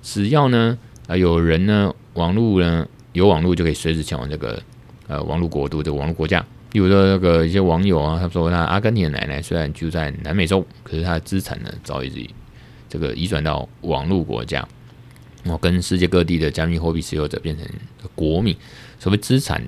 [0.00, 4.62] 只要呢啊有人呢，网络呢有网络就可以随时前往这个
[5.06, 6.42] 呃网络国度的网络国家。
[6.72, 12.26] 比如说那个一些网友啊，他说他阿根廷的奶奶虽然住在南美洲，可是他的资产呢早已经
[12.88, 14.66] 这个移转到网络国家。
[15.44, 17.66] 我跟世界各地的加密货币持有者变成
[18.14, 18.54] 国民，
[18.98, 19.62] 所谓资产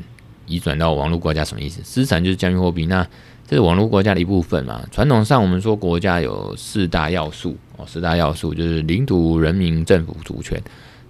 [0.46, 1.80] 移转到网络国家什么意思？
[1.82, 3.06] 资产就是加密货币，那
[3.46, 4.84] 这是网络国家的一部分嘛。
[4.90, 10.62] 传统上我们说国家有四大要素哦，四大要素就是领土、人民、政府、主权。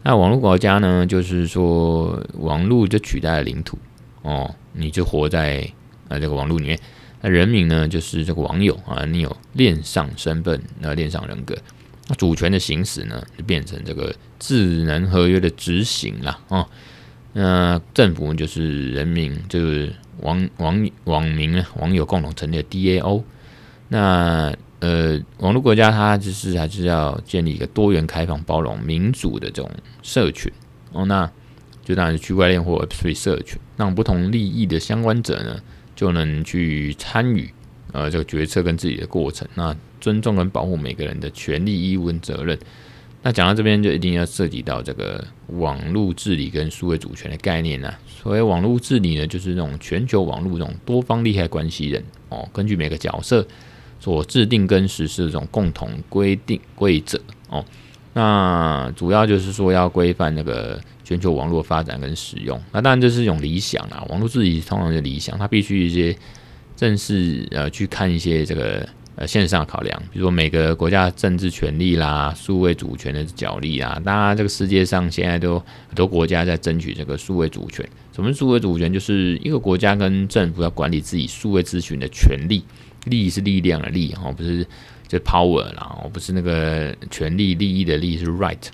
[0.05, 3.79] 那网络国家呢，就是说网络就取代了领土
[4.22, 5.68] 哦，你就活在
[6.09, 6.79] 呃这个网络里面。
[7.20, 11.57] 那人民呢，就是这个网友啊，你有恋上身份，那恋上人格。
[12.16, 16.66] 主权的行使呢，就变成这个智能合约的执行了哦。
[17.33, 23.22] 那政府就是人民，就是网网网民呢，网友共同成立的 DAO。
[23.88, 29.70] 那呃，网络国家它就是还是要建立一个多元、开放、包容、民主的这种
[30.03, 30.53] 社群
[30.92, 31.05] 哦。
[31.07, 31.31] 那
[31.85, 35.61] 就当然是区块链或 Web3 社群，让不同利益的相关者呢，
[35.94, 37.48] 就能去参与
[37.92, 39.46] 呃这个决策跟自己的过程。
[39.55, 42.59] 那尊重跟保护每个人的权利、义务跟责任。
[43.23, 47.99] 那讲到这边，就一定要涉及到这个网络治理跟数位主权的概念呢、啊。
[48.09, 53.47] 所谓网络治理呢，就是那种全球网络这种多方利害关系人哦，根据每个角色
[54.01, 57.65] 所制定跟实施的这种共同规定规则哦。
[58.12, 62.61] 那主要就是说要规范那个全球网络发展跟使用。
[62.73, 66.17] 那当然这是一种理想啊，网络治理通常是理想，它必须一些
[66.75, 68.85] 正式呃去看一些这个。
[69.14, 77.87] 呃，线上考量，比如说每个国家政治权利啦、数位主权的角力啦，当然这个世界上现在都很多国家在争取这个数位主权。
[78.14, 78.92] 什么数位主权？
[78.92, 82.64] 就是一个国家跟政府要管理自己数位资讯的权利，
[83.05, 84.66] 利是力量的利，哦，不是
[85.07, 88.68] 就 power 啦，哦，不是那个权利利益的利是 right。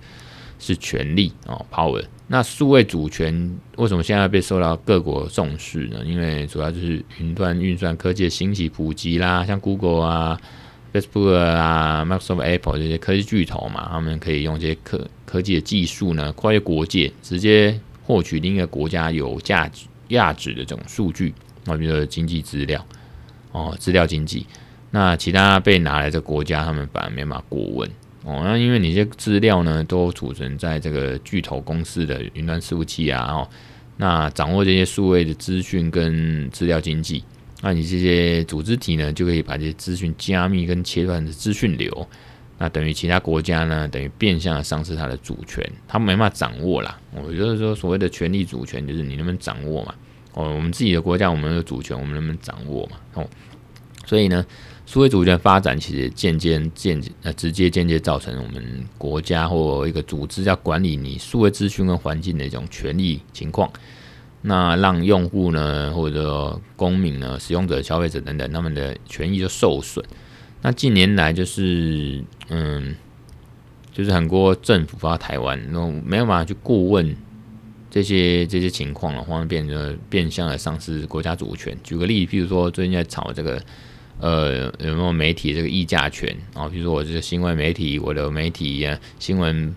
[0.61, 2.03] 是权力哦，power。
[2.31, 6.05] 那数位主权为什么现在被受到各国重视呢？
[6.05, 10.38] 因为主要就是云端运算科技的兴起普及啦，像 Google 啊、
[10.93, 21.33] Facebook 啊、Microsoft、Apple 这些科技巨头嘛，他们可以用这些科科技的技术呢，跨越国界，直接获取另一个国家有价值价值的这种数据
[21.64, 22.85] 啊，比如说经济资料
[23.53, 24.47] 哦，资料经济。
[24.91, 27.91] 那其他被拿来的国家，他们反而没办法过问。
[28.29, 33.49] 哦，那因为你这些资料呢，都储存在这个巨头公司的云端伺服器啊，哦，
[33.97, 37.25] 那掌握这些数位的资讯跟资料经济，
[37.62, 42.07] 那你这些组织体呢，就可以把这些资讯加密跟切断的资讯流，
[42.59, 47.01] 那等于其他国家呢，等于变相的丧失它的主权，他没办法掌握啦。
[47.14, 49.95] 我觉得说所谓的权力主权，就是你能不能掌握嘛？
[50.35, 52.99] 哦，我们自己的国家，我们有主权，我们能不能掌握嘛？
[53.14, 53.27] 哦，
[54.05, 54.45] 所以呢。
[54.88, 63.70] 数位主权发展其实间接、间呃直接、间接造成我们国家或一个组织要管理你数位资讯跟环境的一种权利情况，
[64.40, 70.03] 那让用户呢或者公民呢、使用者、消费者等等他们的权益就受损。
[70.62, 72.96] 那近年来就是嗯，
[73.92, 77.14] 就是很多政府发台湾，那没有办法去顾问
[77.90, 81.77] 这些这些情况的话，变成变相的丧失国家主权。
[81.85, 83.62] 举个例，譬如说最近在炒这个。
[84.20, 86.68] 呃，有没有媒体这个议价权啊？
[86.68, 89.76] 比如说我这个新闻媒体，我的媒体啊，新闻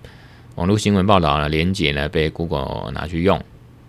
[0.56, 3.40] 网络新闻报道呢，连结呢被 Google 拿去用，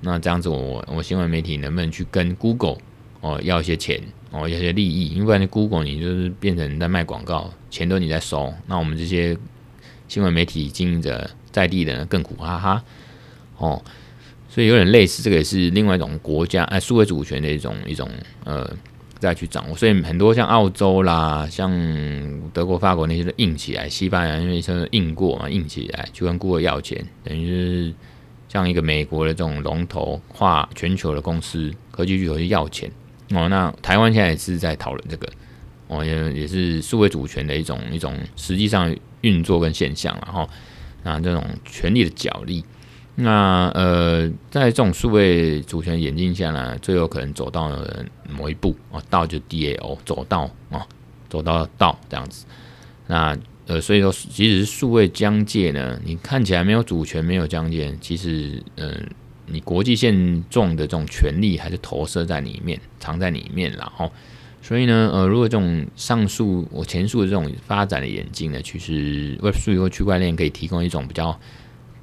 [0.03, 2.77] 那这样子我我新闻媒体能不能去跟 Google
[3.23, 3.99] 哦要一些钱
[4.31, 5.15] 哦要一些利益？
[5.15, 9.35] 因为 Google 你就是变成在卖广告，钱都你在收，那我们这些
[10.09, 12.85] 新闻媒体经营者在地的更苦哈哈
[13.57, 13.83] 哦，
[14.51, 18.07] 所以有点类似，这个也是另外一种国家哎，数位主权的一种一种
[18.45, 18.71] 呃。
[19.23, 21.71] 再去掌握，所以很多像澳洲啦，像
[22.53, 27.95] 德国、法国那些都硬起来，西班牙因为是硬过嘛，硬起来就跟顾客要钱，等于是
[28.49, 32.91] 像一个美国的这种龙头跨全球的公司科技巨头去要钱
[33.31, 33.49] 哦。
[33.49, 35.29] 那台湾现在也是在讨论这个
[35.87, 40.51] 哦，也也是数位主权的一种一种实际上运作跟现象，然后
[41.05, 42.65] 那这种权力的角力。
[43.15, 47.71] 那呃，在这种数位主权演进下呢，最有可能走到
[48.31, 50.87] 某一步啊，道就 DAO 走到啊，
[51.29, 52.47] 走到道这样子。
[53.07, 53.37] 那
[53.67, 59.03] 呃，所以说，即使是数位疆界呢，你看起来没有主权，没有疆界，其实嗯、呃，
[59.47, 64.11] 你国际线重的这种权利还是投射在里面，藏在里面，然后，
[64.63, 71.39] 所以呢，呃，如果这种上述我前述的这种发展的演进呢，其实 Web3 或区块链可以提供一种比较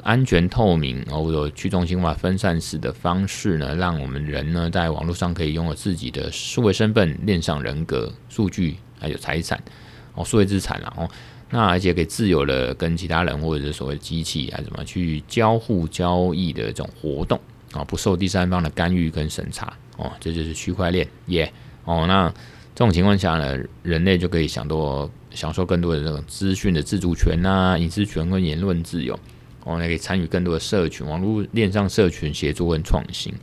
[0.04, 9.62] 安全、透明，哦，有去中心化、分散式的方式呢，让我们人呢在网络上可以拥有自己的数位身份、链上人格、数据还有财产
[10.14, 11.10] 哦，数位资产然后。
[11.52, 17.40] 那而且可以自由的跟其他人或者是所谓机器啊，怎么去交互交易的这种活动
[17.72, 21.52] 啊，不受第三方的干预跟审查哦，这就是区块链耶
[21.86, 22.06] 哦。
[22.08, 22.30] 那
[22.76, 29.20] 这种情况下呢，人类就可以享多享受更多的这种资讯的自主权啊、隐私权跟言论自由
[29.70, 33.34] 哦，也可以参与更多的社群网络链上社群协作跟创新。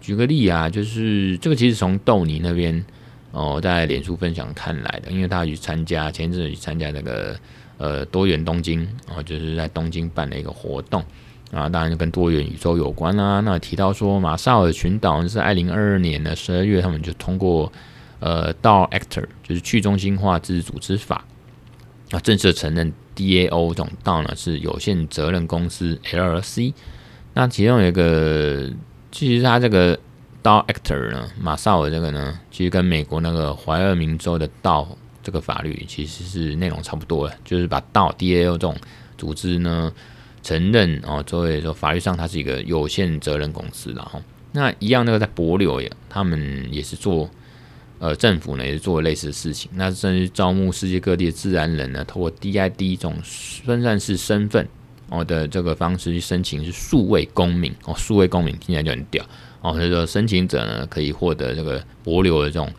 [0.00, 2.84] 举个例啊，就是这个其实从豆泥那边。
[3.32, 7.38] 哦，在脸书分享看来的，因为他去参加前阵子去参加那个
[7.76, 11.04] 呃多元东京哦，就是在东京办了一个活动
[11.50, 13.40] 啊，当然就跟多元宇宙有关啦、啊。
[13.40, 17.70] 那提到说马绍尔群岛是二零二二年的十二月，他们就通过
[18.20, 21.22] 呃到 actor 就是去中心化自治组织法
[22.10, 26.72] 啊，正式承认 DAO 这种 DAO 呢是有限责任公司 LLC。
[27.34, 28.70] 那其中有一个，
[29.10, 29.98] 其实他这个。
[30.42, 34.86] DAO Actor 呢，马绍尔这个呢，其实跟美国那个怀俄明州的 DAO
[35.20, 38.76] 这个法律其实是内容差不多的，就是把 DAO DAO 这种
[39.18, 39.92] 组织呢
[40.44, 47.28] 承认哦，作为说法律上它是一个有限责任公司，然后那一样那个在帛琉也，他们也是做
[47.98, 53.16] 呃政府呢也是做类似的事情，那甚至招募世界各地的自然人呢，透过 DID 这种
[53.64, 54.66] 分散式身份
[55.08, 59.24] 哦的这个方式去申请是数位公民哦，数位公民听起来就很屌。
[59.62, 62.70] 哦，所以说申请者呢可以获得这个帛琉的这种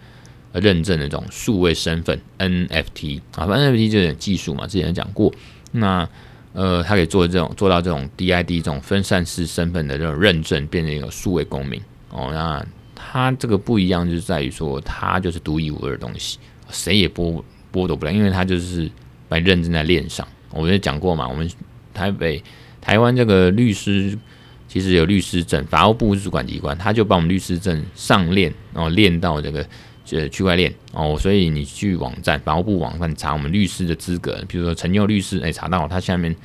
[0.54, 5.34] 认证的这种数位身份 NFT 啊，NFT 就有点技术嘛，之前讲过。
[5.72, 6.08] 那
[6.54, 11.80] 呃，他可以做这种做到这种 DID 这种分散式身份的这种认证，变成一个数位公民。
[12.10, 12.66] 哦，那
[12.98, 16.40] 他这个不一样，就是在于说他就是独一无二的东西，
[16.70, 18.90] 谁也剥剥夺不了，因为他就是
[19.30, 20.28] 把认证在链上。
[20.50, 21.48] 我们也讲过嘛，我们
[21.94, 22.44] 台北、
[22.82, 24.18] 台湾这个律师。
[24.70, 29.66] 其实有律师证，法务部主管机关，他就把我们律师证上链，然后链到这个
[30.12, 36.36] 呃区块链哦，所以你去网站法务部网站查我们律师的资格，比如说陈佑律师，哎，查到他下面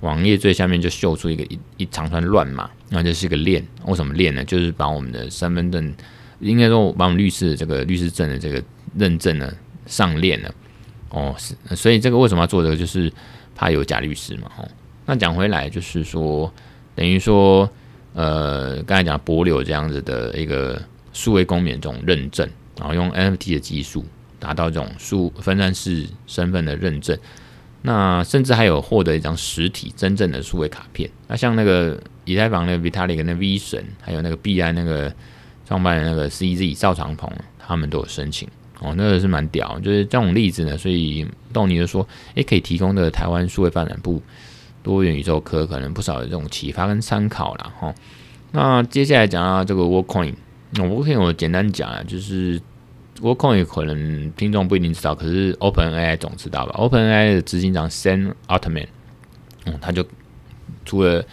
[0.00, 3.66] 网页最下面就秀出一个一一长串乱码，那就是一个链。
[3.86, 4.44] 为什么链呢？
[4.44, 5.94] 就是把我们的身份证，
[6.40, 8.62] 应该说把我们律师的这个律师证的这个
[8.96, 9.52] 认证呢
[9.86, 10.54] 上链了
[11.10, 12.76] 哦，是，所以这个为什么要做这个？
[12.76, 13.12] 就是
[13.54, 14.68] 怕有假律师嘛，哦，
[15.06, 16.52] 那讲回来就是说。
[16.96, 17.70] 等于说，
[18.12, 20.78] 呃，刚才讲帛琉这样子的一个
[21.14, 22.46] 数位公民这种认证，
[22.76, 24.04] 然后用 NFT 的技术
[24.38, 27.16] 达到这种数分散式身份的认证，
[27.82, 31.10] 那甚至还有获得一张实体真正的数位卡片。
[31.28, 35.12] 那像那个以太坊那个 Vitalik 那 V 神，还有那个币安那个
[35.66, 38.48] 创办人那个 CZ 赵长鹏，他们都有申请
[38.80, 39.78] 哦，那个是蛮屌。
[39.80, 44.22] 就是这种例子呢，所以豆泥就说，诶，可以提供的台湾数位发展部。
[44.82, 47.94] 多元宇宙科可能不少的这种启发跟参考了哈。
[48.52, 50.36] 那接下来讲到这个 w o r k c o i n
[50.70, 52.58] 那 w o r k c o i n 我简单讲啊，就是
[53.20, 58.86] Worldcoin 可能听众不一定知道，可是 OpenAI 总知道吧？OpenAI 的执行长 Sam Altman，
[59.66, 60.04] 嗯，他就
[60.84, 61.24] 除了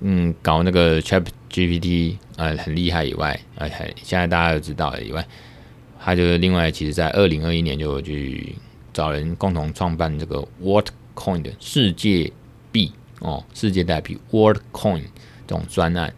[0.00, 5.26] 嗯搞那个 ChatGPT、呃、很厉害以外，啊还现在大家都知道了以外，
[6.00, 8.54] 他就另外其实在二零二一年就去
[8.92, 12.32] 找人共同创办这个 Worldcoin 的世界。
[12.70, 15.00] 币哦，世界代币 Worldcoin
[15.46, 16.12] 这种专案，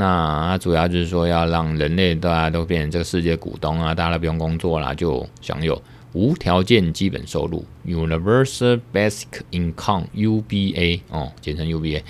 [0.00, 5.82] 那主要就是说要让人类大家都变成这个世界股东啊，大家都不用工作啦，就享有
[6.12, 12.02] 无条件基本收入 Universal Basic Income UBA 哦，简称 UBA。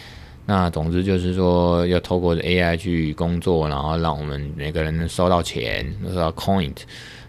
[0.45, 6.71] 那总之就是说要透过 AI 去工作，然后让我们每个人能收到钱，收到 coin。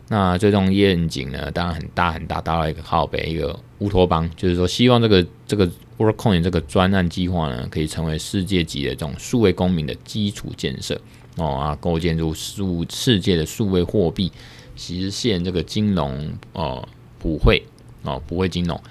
[0.09, 5.69] 那最终愿景呢，当然很大很大，达到一个靠北一个乌托邦，就是说希望这个这个
[5.99, 10.99] Workcoin 这个专案计划呢，可以成为世界级的这种数位公民的基础建设
[11.35, 14.31] 哦啊，构建出数世界的数位货币，
[14.75, 16.87] 实现这个金融哦
[17.19, 17.61] 普惠
[18.03, 18.81] 哦普惠金融。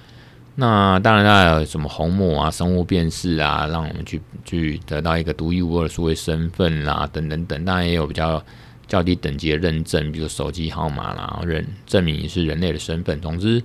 [0.54, 7.64] 那当然，它有什么虹膜啊、生物辨识啊，让我们去去得到一个独一无二的数位身份啦、等等等。
[7.64, 8.40] 当然也有比较。
[8.88, 13.20] 较低等级的认证，比如手机号码啦，认证明你是人类的身份。
[13.20, 13.62] 总之，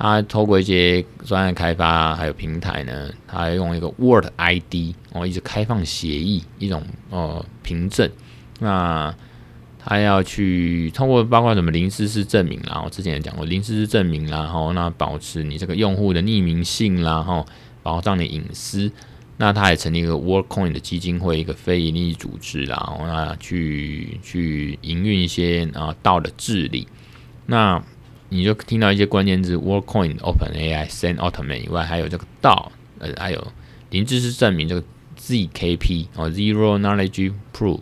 [0.00, 8.10] 它透过一些专业开发还有平台呢，它用一个 Word ID 哦，一直开放协议一种哦凭证。
[8.60, 9.14] 那
[9.78, 17.46] 它要去通过包括什么零知识证明啦，我之前也讲过零知识证明啦，然后那保持你这个用户的匿名性啦，然后
[17.82, 18.90] 保障你隐私。
[19.36, 26.86] 那他也成立一个 Worldcoin 的基金会，一个非营利组织啦，然后那去去营运一些啊道的治理。
[27.46, 27.82] 那
[28.30, 33.46] 你就听到一些关键字：Worldcoin、OpenAI、Send Altman 以外，还有这个道，呃，还有
[33.90, 34.82] 零知识证明这个
[35.18, 37.80] ZKP 哦，Zero Knowledge Proof。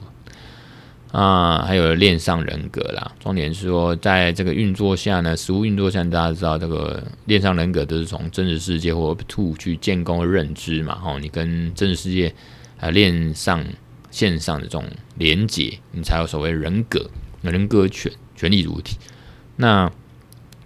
[1.10, 3.12] 啊，还有链上人格啦。
[3.18, 10.96] 重点是说，在这个运作下呢，实物运作下，大家知道这个链上人格都是从真实世界或 Web2 去建构认知嘛。
[10.96, 12.34] 吼，你跟真实世界
[12.76, 13.64] 还有链上
[14.10, 14.84] 线上的这种
[15.16, 18.98] 连接，你才有所谓人格、人格权、权利主体。
[19.56, 19.90] 那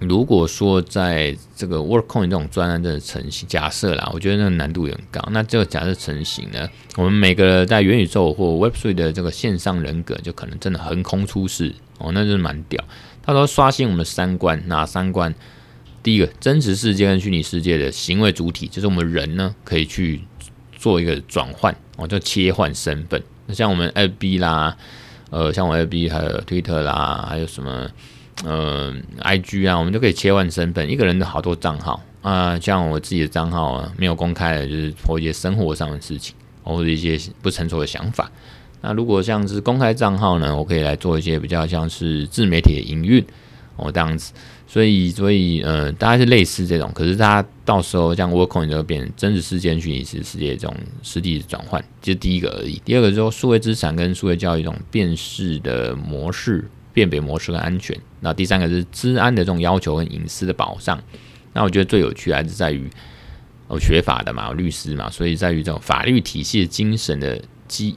[0.08, 5.22] 如果说在这个 Workcoin 这种专案的成型，假设啦，我觉得那个难度也很高。
[5.30, 12.82] 那这个假设成型呢，我们每个在元宇宙或 Web3 的这个线上人格，就可能真的横空出世哦，那就是蛮屌。
[13.22, 15.34] 他说刷新我们的三观，哪三观？
[16.02, 20.22] 第一个，真实世界跟虚拟世界的行为主体，就是我们人呢，可以去
[20.76, 23.22] 做一个转换哦，就切换身份。
[23.46, 24.76] 那像我们 FB 啦，
[25.30, 27.88] 呃，像我 FB 还有 Twitter 啦，还有什么？
[28.44, 38.30] 呃，I G 啊，我们就可以切换身份，一个人的好多账号啊、像我自己的账号啊，没有公开的，就是做一些生活上的事情，或者一些不成熟的想法。
[38.80, 43.24] 那如果像是公开账号呢，我可以来做一些比较像是自媒体的营运
[43.76, 44.32] 哦，这样子。
[44.66, 52.80] 所以，所以呃，大概是类似这种，可是它到时候像 Workcoin 就会变成真实世界、虚拟世界这种实体转换，这是第一个而已。
[52.84, 56.64] 第二个就是数位资产跟数位教育这种辨识的模式。
[56.92, 61.02] 辨别模式跟安全，那第三个是治安的这种要求跟隐私的保障。
[61.52, 62.88] 那我觉得最有趣还是在于，
[63.68, 67.96] 我学法的嘛，律师嘛，所以在于这种法律体系的精神的基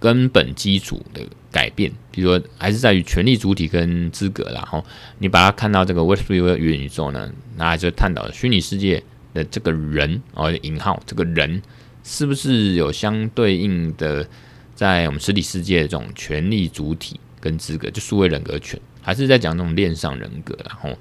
[0.00, 1.20] 根本基础的
[1.50, 1.92] 改变。
[2.10, 4.50] 比如说，还是在于权利主体跟资格。
[4.52, 4.84] 然后
[5.18, 9.02] 你把它看到这个 Web3 元宇宙呢，那就探讨虚拟世界
[9.34, 11.62] 的这个人哦，引号这个人
[12.02, 14.28] 是不是有相对应的
[14.74, 17.20] 在我们实体世界的这种权利主体。
[17.40, 20.96] 跟资格就数位人格权，还是在讲那种链上人格，然后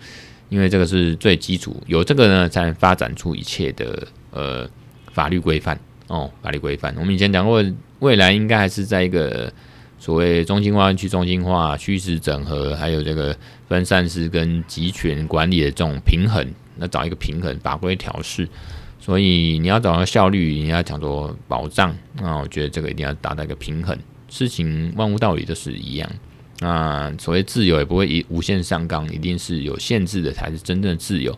[0.50, 4.70] 因为这个是最基础，有这个呢才能发展出一切的呃
[5.12, 6.96] 法律规范哦，法律规范。
[6.98, 7.64] 我们以前讲过，
[8.00, 9.52] 未来应该还是在一个
[10.00, 13.36] 所谓中心化、去中心化、虚实整合，还有这个
[13.68, 18.48] 分散式跟集权管理的这种平衡，那找一个平衡法规调试。
[19.00, 23.98] 所以你要找到效率，你要讲说保障，那我觉得这个一定要达到一个平衡。
[24.30, 26.10] 事情万物道理都是一样。
[26.60, 31.32] 那所谓自由也不会一无限上纲，一定是有限制的才是真正的自由。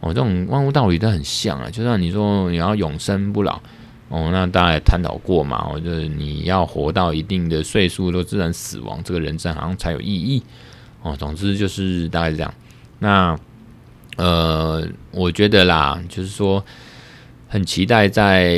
[0.00, 3.60] 哦，这种万物道理都很像啊，就像你说你要永生不老，
[4.08, 10.42] 哦，那大家也探讨过嘛，哦，就是你要活到一定的岁数都自然死亡，这个人生好像才有意义。
[11.02, 12.54] 哦，总之就是大概是这样。
[12.98, 13.38] 那
[14.16, 16.64] 呃，我觉得啦，就是说
[17.48, 18.54] 很期待在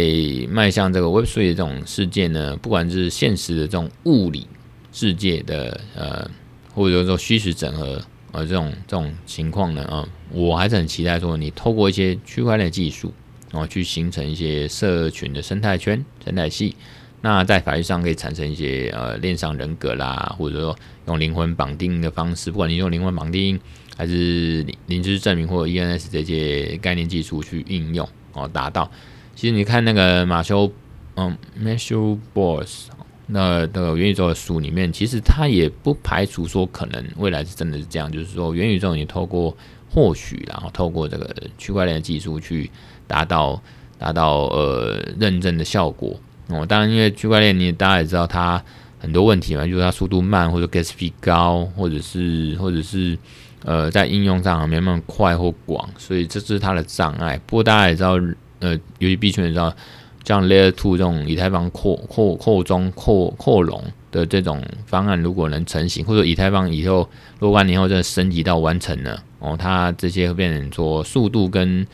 [0.51, 4.47] 迈向这个 Web3 的这种世界呢，不管是现实的这种物理。
[4.93, 6.28] 世界的呃，
[6.74, 13.12] 或者说虚实整合呃这种这种情况呢啊、我还是很期待说你透过一些区块链技术，
[13.53, 16.74] 然后去形成一些社群的生态圈生态系，
[17.20, 20.76] 那在法律上可以产生一些呃链上人格啦，或者说
[21.07, 23.61] 用灵魂绑定的方式，不管你用灵魂绑定
[23.97, 28.91] 还是灵知识证明或者 ENS 这些概念技术去应用哦，达到。
[29.35, 30.70] 其实你看那个马修
[31.16, 32.89] 嗯 Matthew Boss
[33.26, 39.57] 那那个元宇宙的书里面，其实他也不排除说可能未来是真的是这样，就是说元宇宙你透过
[39.89, 42.70] 或许然后透过这个区块链的技术去
[43.07, 43.61] 达到
[43.99, 46.18] 达到呃认证的效果
[46.49, 46.66] 哦。
[46.66, 48.62] 当然，因为区块链你大家也知道它
[48.99, 53.16] 很多问题嘛，就是它速度慢或者 gas fee 高，或者是或者是
[53.65, 57.41] 呃在应用上没那么快或广，所以这是它的障碍。
[57.47, 58.19] 不过大家也知道，
[58.61, 59.75] 呃，尤其币圈也知道。
[60.23, 63.83] 像 Layer Two 这种以太坊扩扩扩中扩扩容
[64.13, 67.09] 的这种方案，如果能成型，或者以太坊以后
[67.39, 71.85] 若干年后真的升级到完成了哦，它这些会变成说速度跟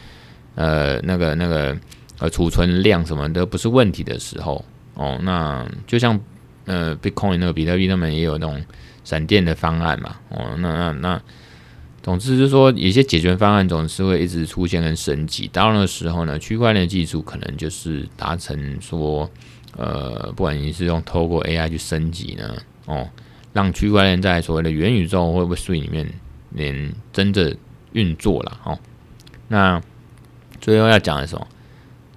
[0.56, 1.74] 呃那个那个
[2.18, 4.62] 呃储存量什么的不是问题的时候
[4.94, 6.20] 哦，那就像
[6.66, 8.60] 呃 Bitcoin 那个比特币他们也有那种
[9.04, 11.22] 闪电的方案嘛哦，那那那。
[12.06, 15.48] 总之就是说，有些解决方案总是会一直出现跟升级。
[15.48, 19.28] 到那时候呢，区块链技术可能就是达成说，
[19.76, 23.08] 呃，不管你是用透过 AI 去升级呢，哦，
[23.52, 26.08] 让区块链在所谓的元宇宙或 Web3 里面
[26.50, 27.56] 连真的
[27.90, 28.60] 运作了。
[28.62, 28.78] 哦，
[29.48, 29.82] 那
[30.60, 31.44] 最后要讲的什么？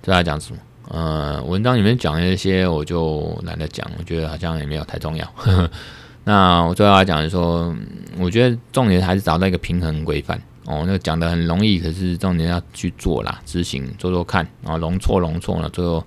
[0.04, 0.60] 最后要讲什么？
[0.90, 5.26] 呃，文章里面讲的那些我就懒得讲，我觉得好像也没有太重要。
[5.36, 5.72] 呵呵
[6.30, 7.76] 那我最后来讲是说，
[8.20, 10.84] 我觉得重点还是找到一个平衡规范哦。
[10.86, 16.06] 那个讲的很容易，可是重点要去做啦，执行做做看，然后容错容错呢，最后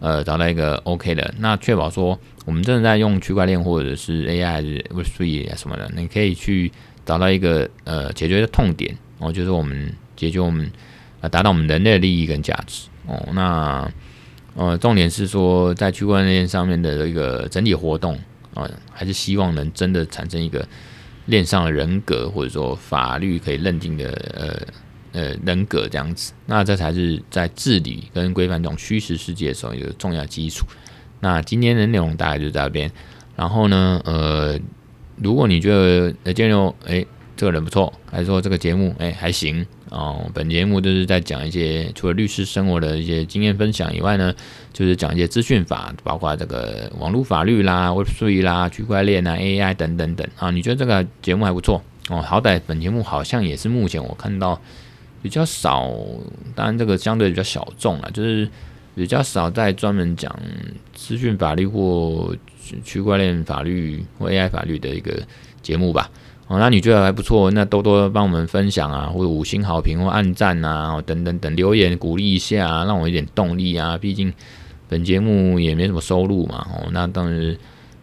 [0.00, 6.72] 呃找到一个 OK 的，那确保说我们真的在用区块链或者是 AI 还是 Web3 什么的，你可以去
[7.04, 10.72] 找到一个呃解决的痛点哦，就是我们解决我们
[11.20, 13.22] 呃达到我们人类的利益跟价值哦。
[13.34, 13.86] 那
[14.54, 18.18] 呃重点是说在区块链上面的一个整体活动
[18.64, 20.66] 啊、还是希望能真的产生一个
[21.26, 24.74] 链上的人格或者说法律可以认定的呃。
[25.12, 30.66] 呃，人格这样子，那这才是在治理跟规范这种虚实世界的时候一个重要基础。
[31.20, 32.92] 那今天的内容大概就在这边。
[33.34, 34.60] 然后呢，呃，
[35.16, 37.04] 如果你觉得呃，建佑哎，
[37.34, 44.34] 这个人不错，还是说这个节目哎还行哦，本节目就是在讲一些除了律师生活的一些经验分享以外呢，
[44.72, 50.50] 就是讲一些资讯法，包括这个网络法律啦、Web3 啦、区块链啊、AI 等等等啊。
[50.50, 52.20] 你觉得这个节目还不错哦？
[52.20, 54.60] 好歹本节目好像也是目前我看到。
[55.20, 55.92] 比较少，
[56.54, 58.48] 当然这个相对比较小众了，就是
[58.94, 60.32] 比较少在专门讲
[60.94, 62.32] 资讯法律或
[62.84, 65.20] 区块链法律或 AI 法律的一个
[65.60, 66.08] 节目吧。
[66.48, 73.96] 哦，那你觉得还不错，那多多帮我们分享啊，或者五星好评或按赞啊，等等等留言鼓励一下，让我有点动力啊。
[73.96, 74.32] 毕竟
[74.88, 76.66] 本节目也没什么收入嘛。
[76.72, 77.56] 哦，那当然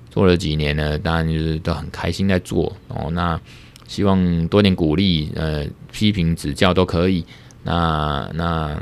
[0.09, 2.71] 做了几年呢，当然就是都很开心在做。
[2.87, 3.39] 哦，那。
[3.87, 7.23] 希望多点鼓励，呃，批评指教都可以。
[7.61, 8.75] 那那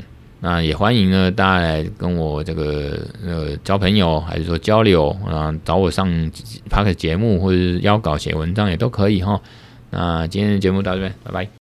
[0.46, 6.06] 那也欢迎呢，大家来跟我这个呃交朋友，还是说交流啊，找我上
[6.68, 9.40] p a r k 节目或者是邀稿写文章也都可以哈。
[9.88, 11.48] 那今天的节目到这边，拜拜。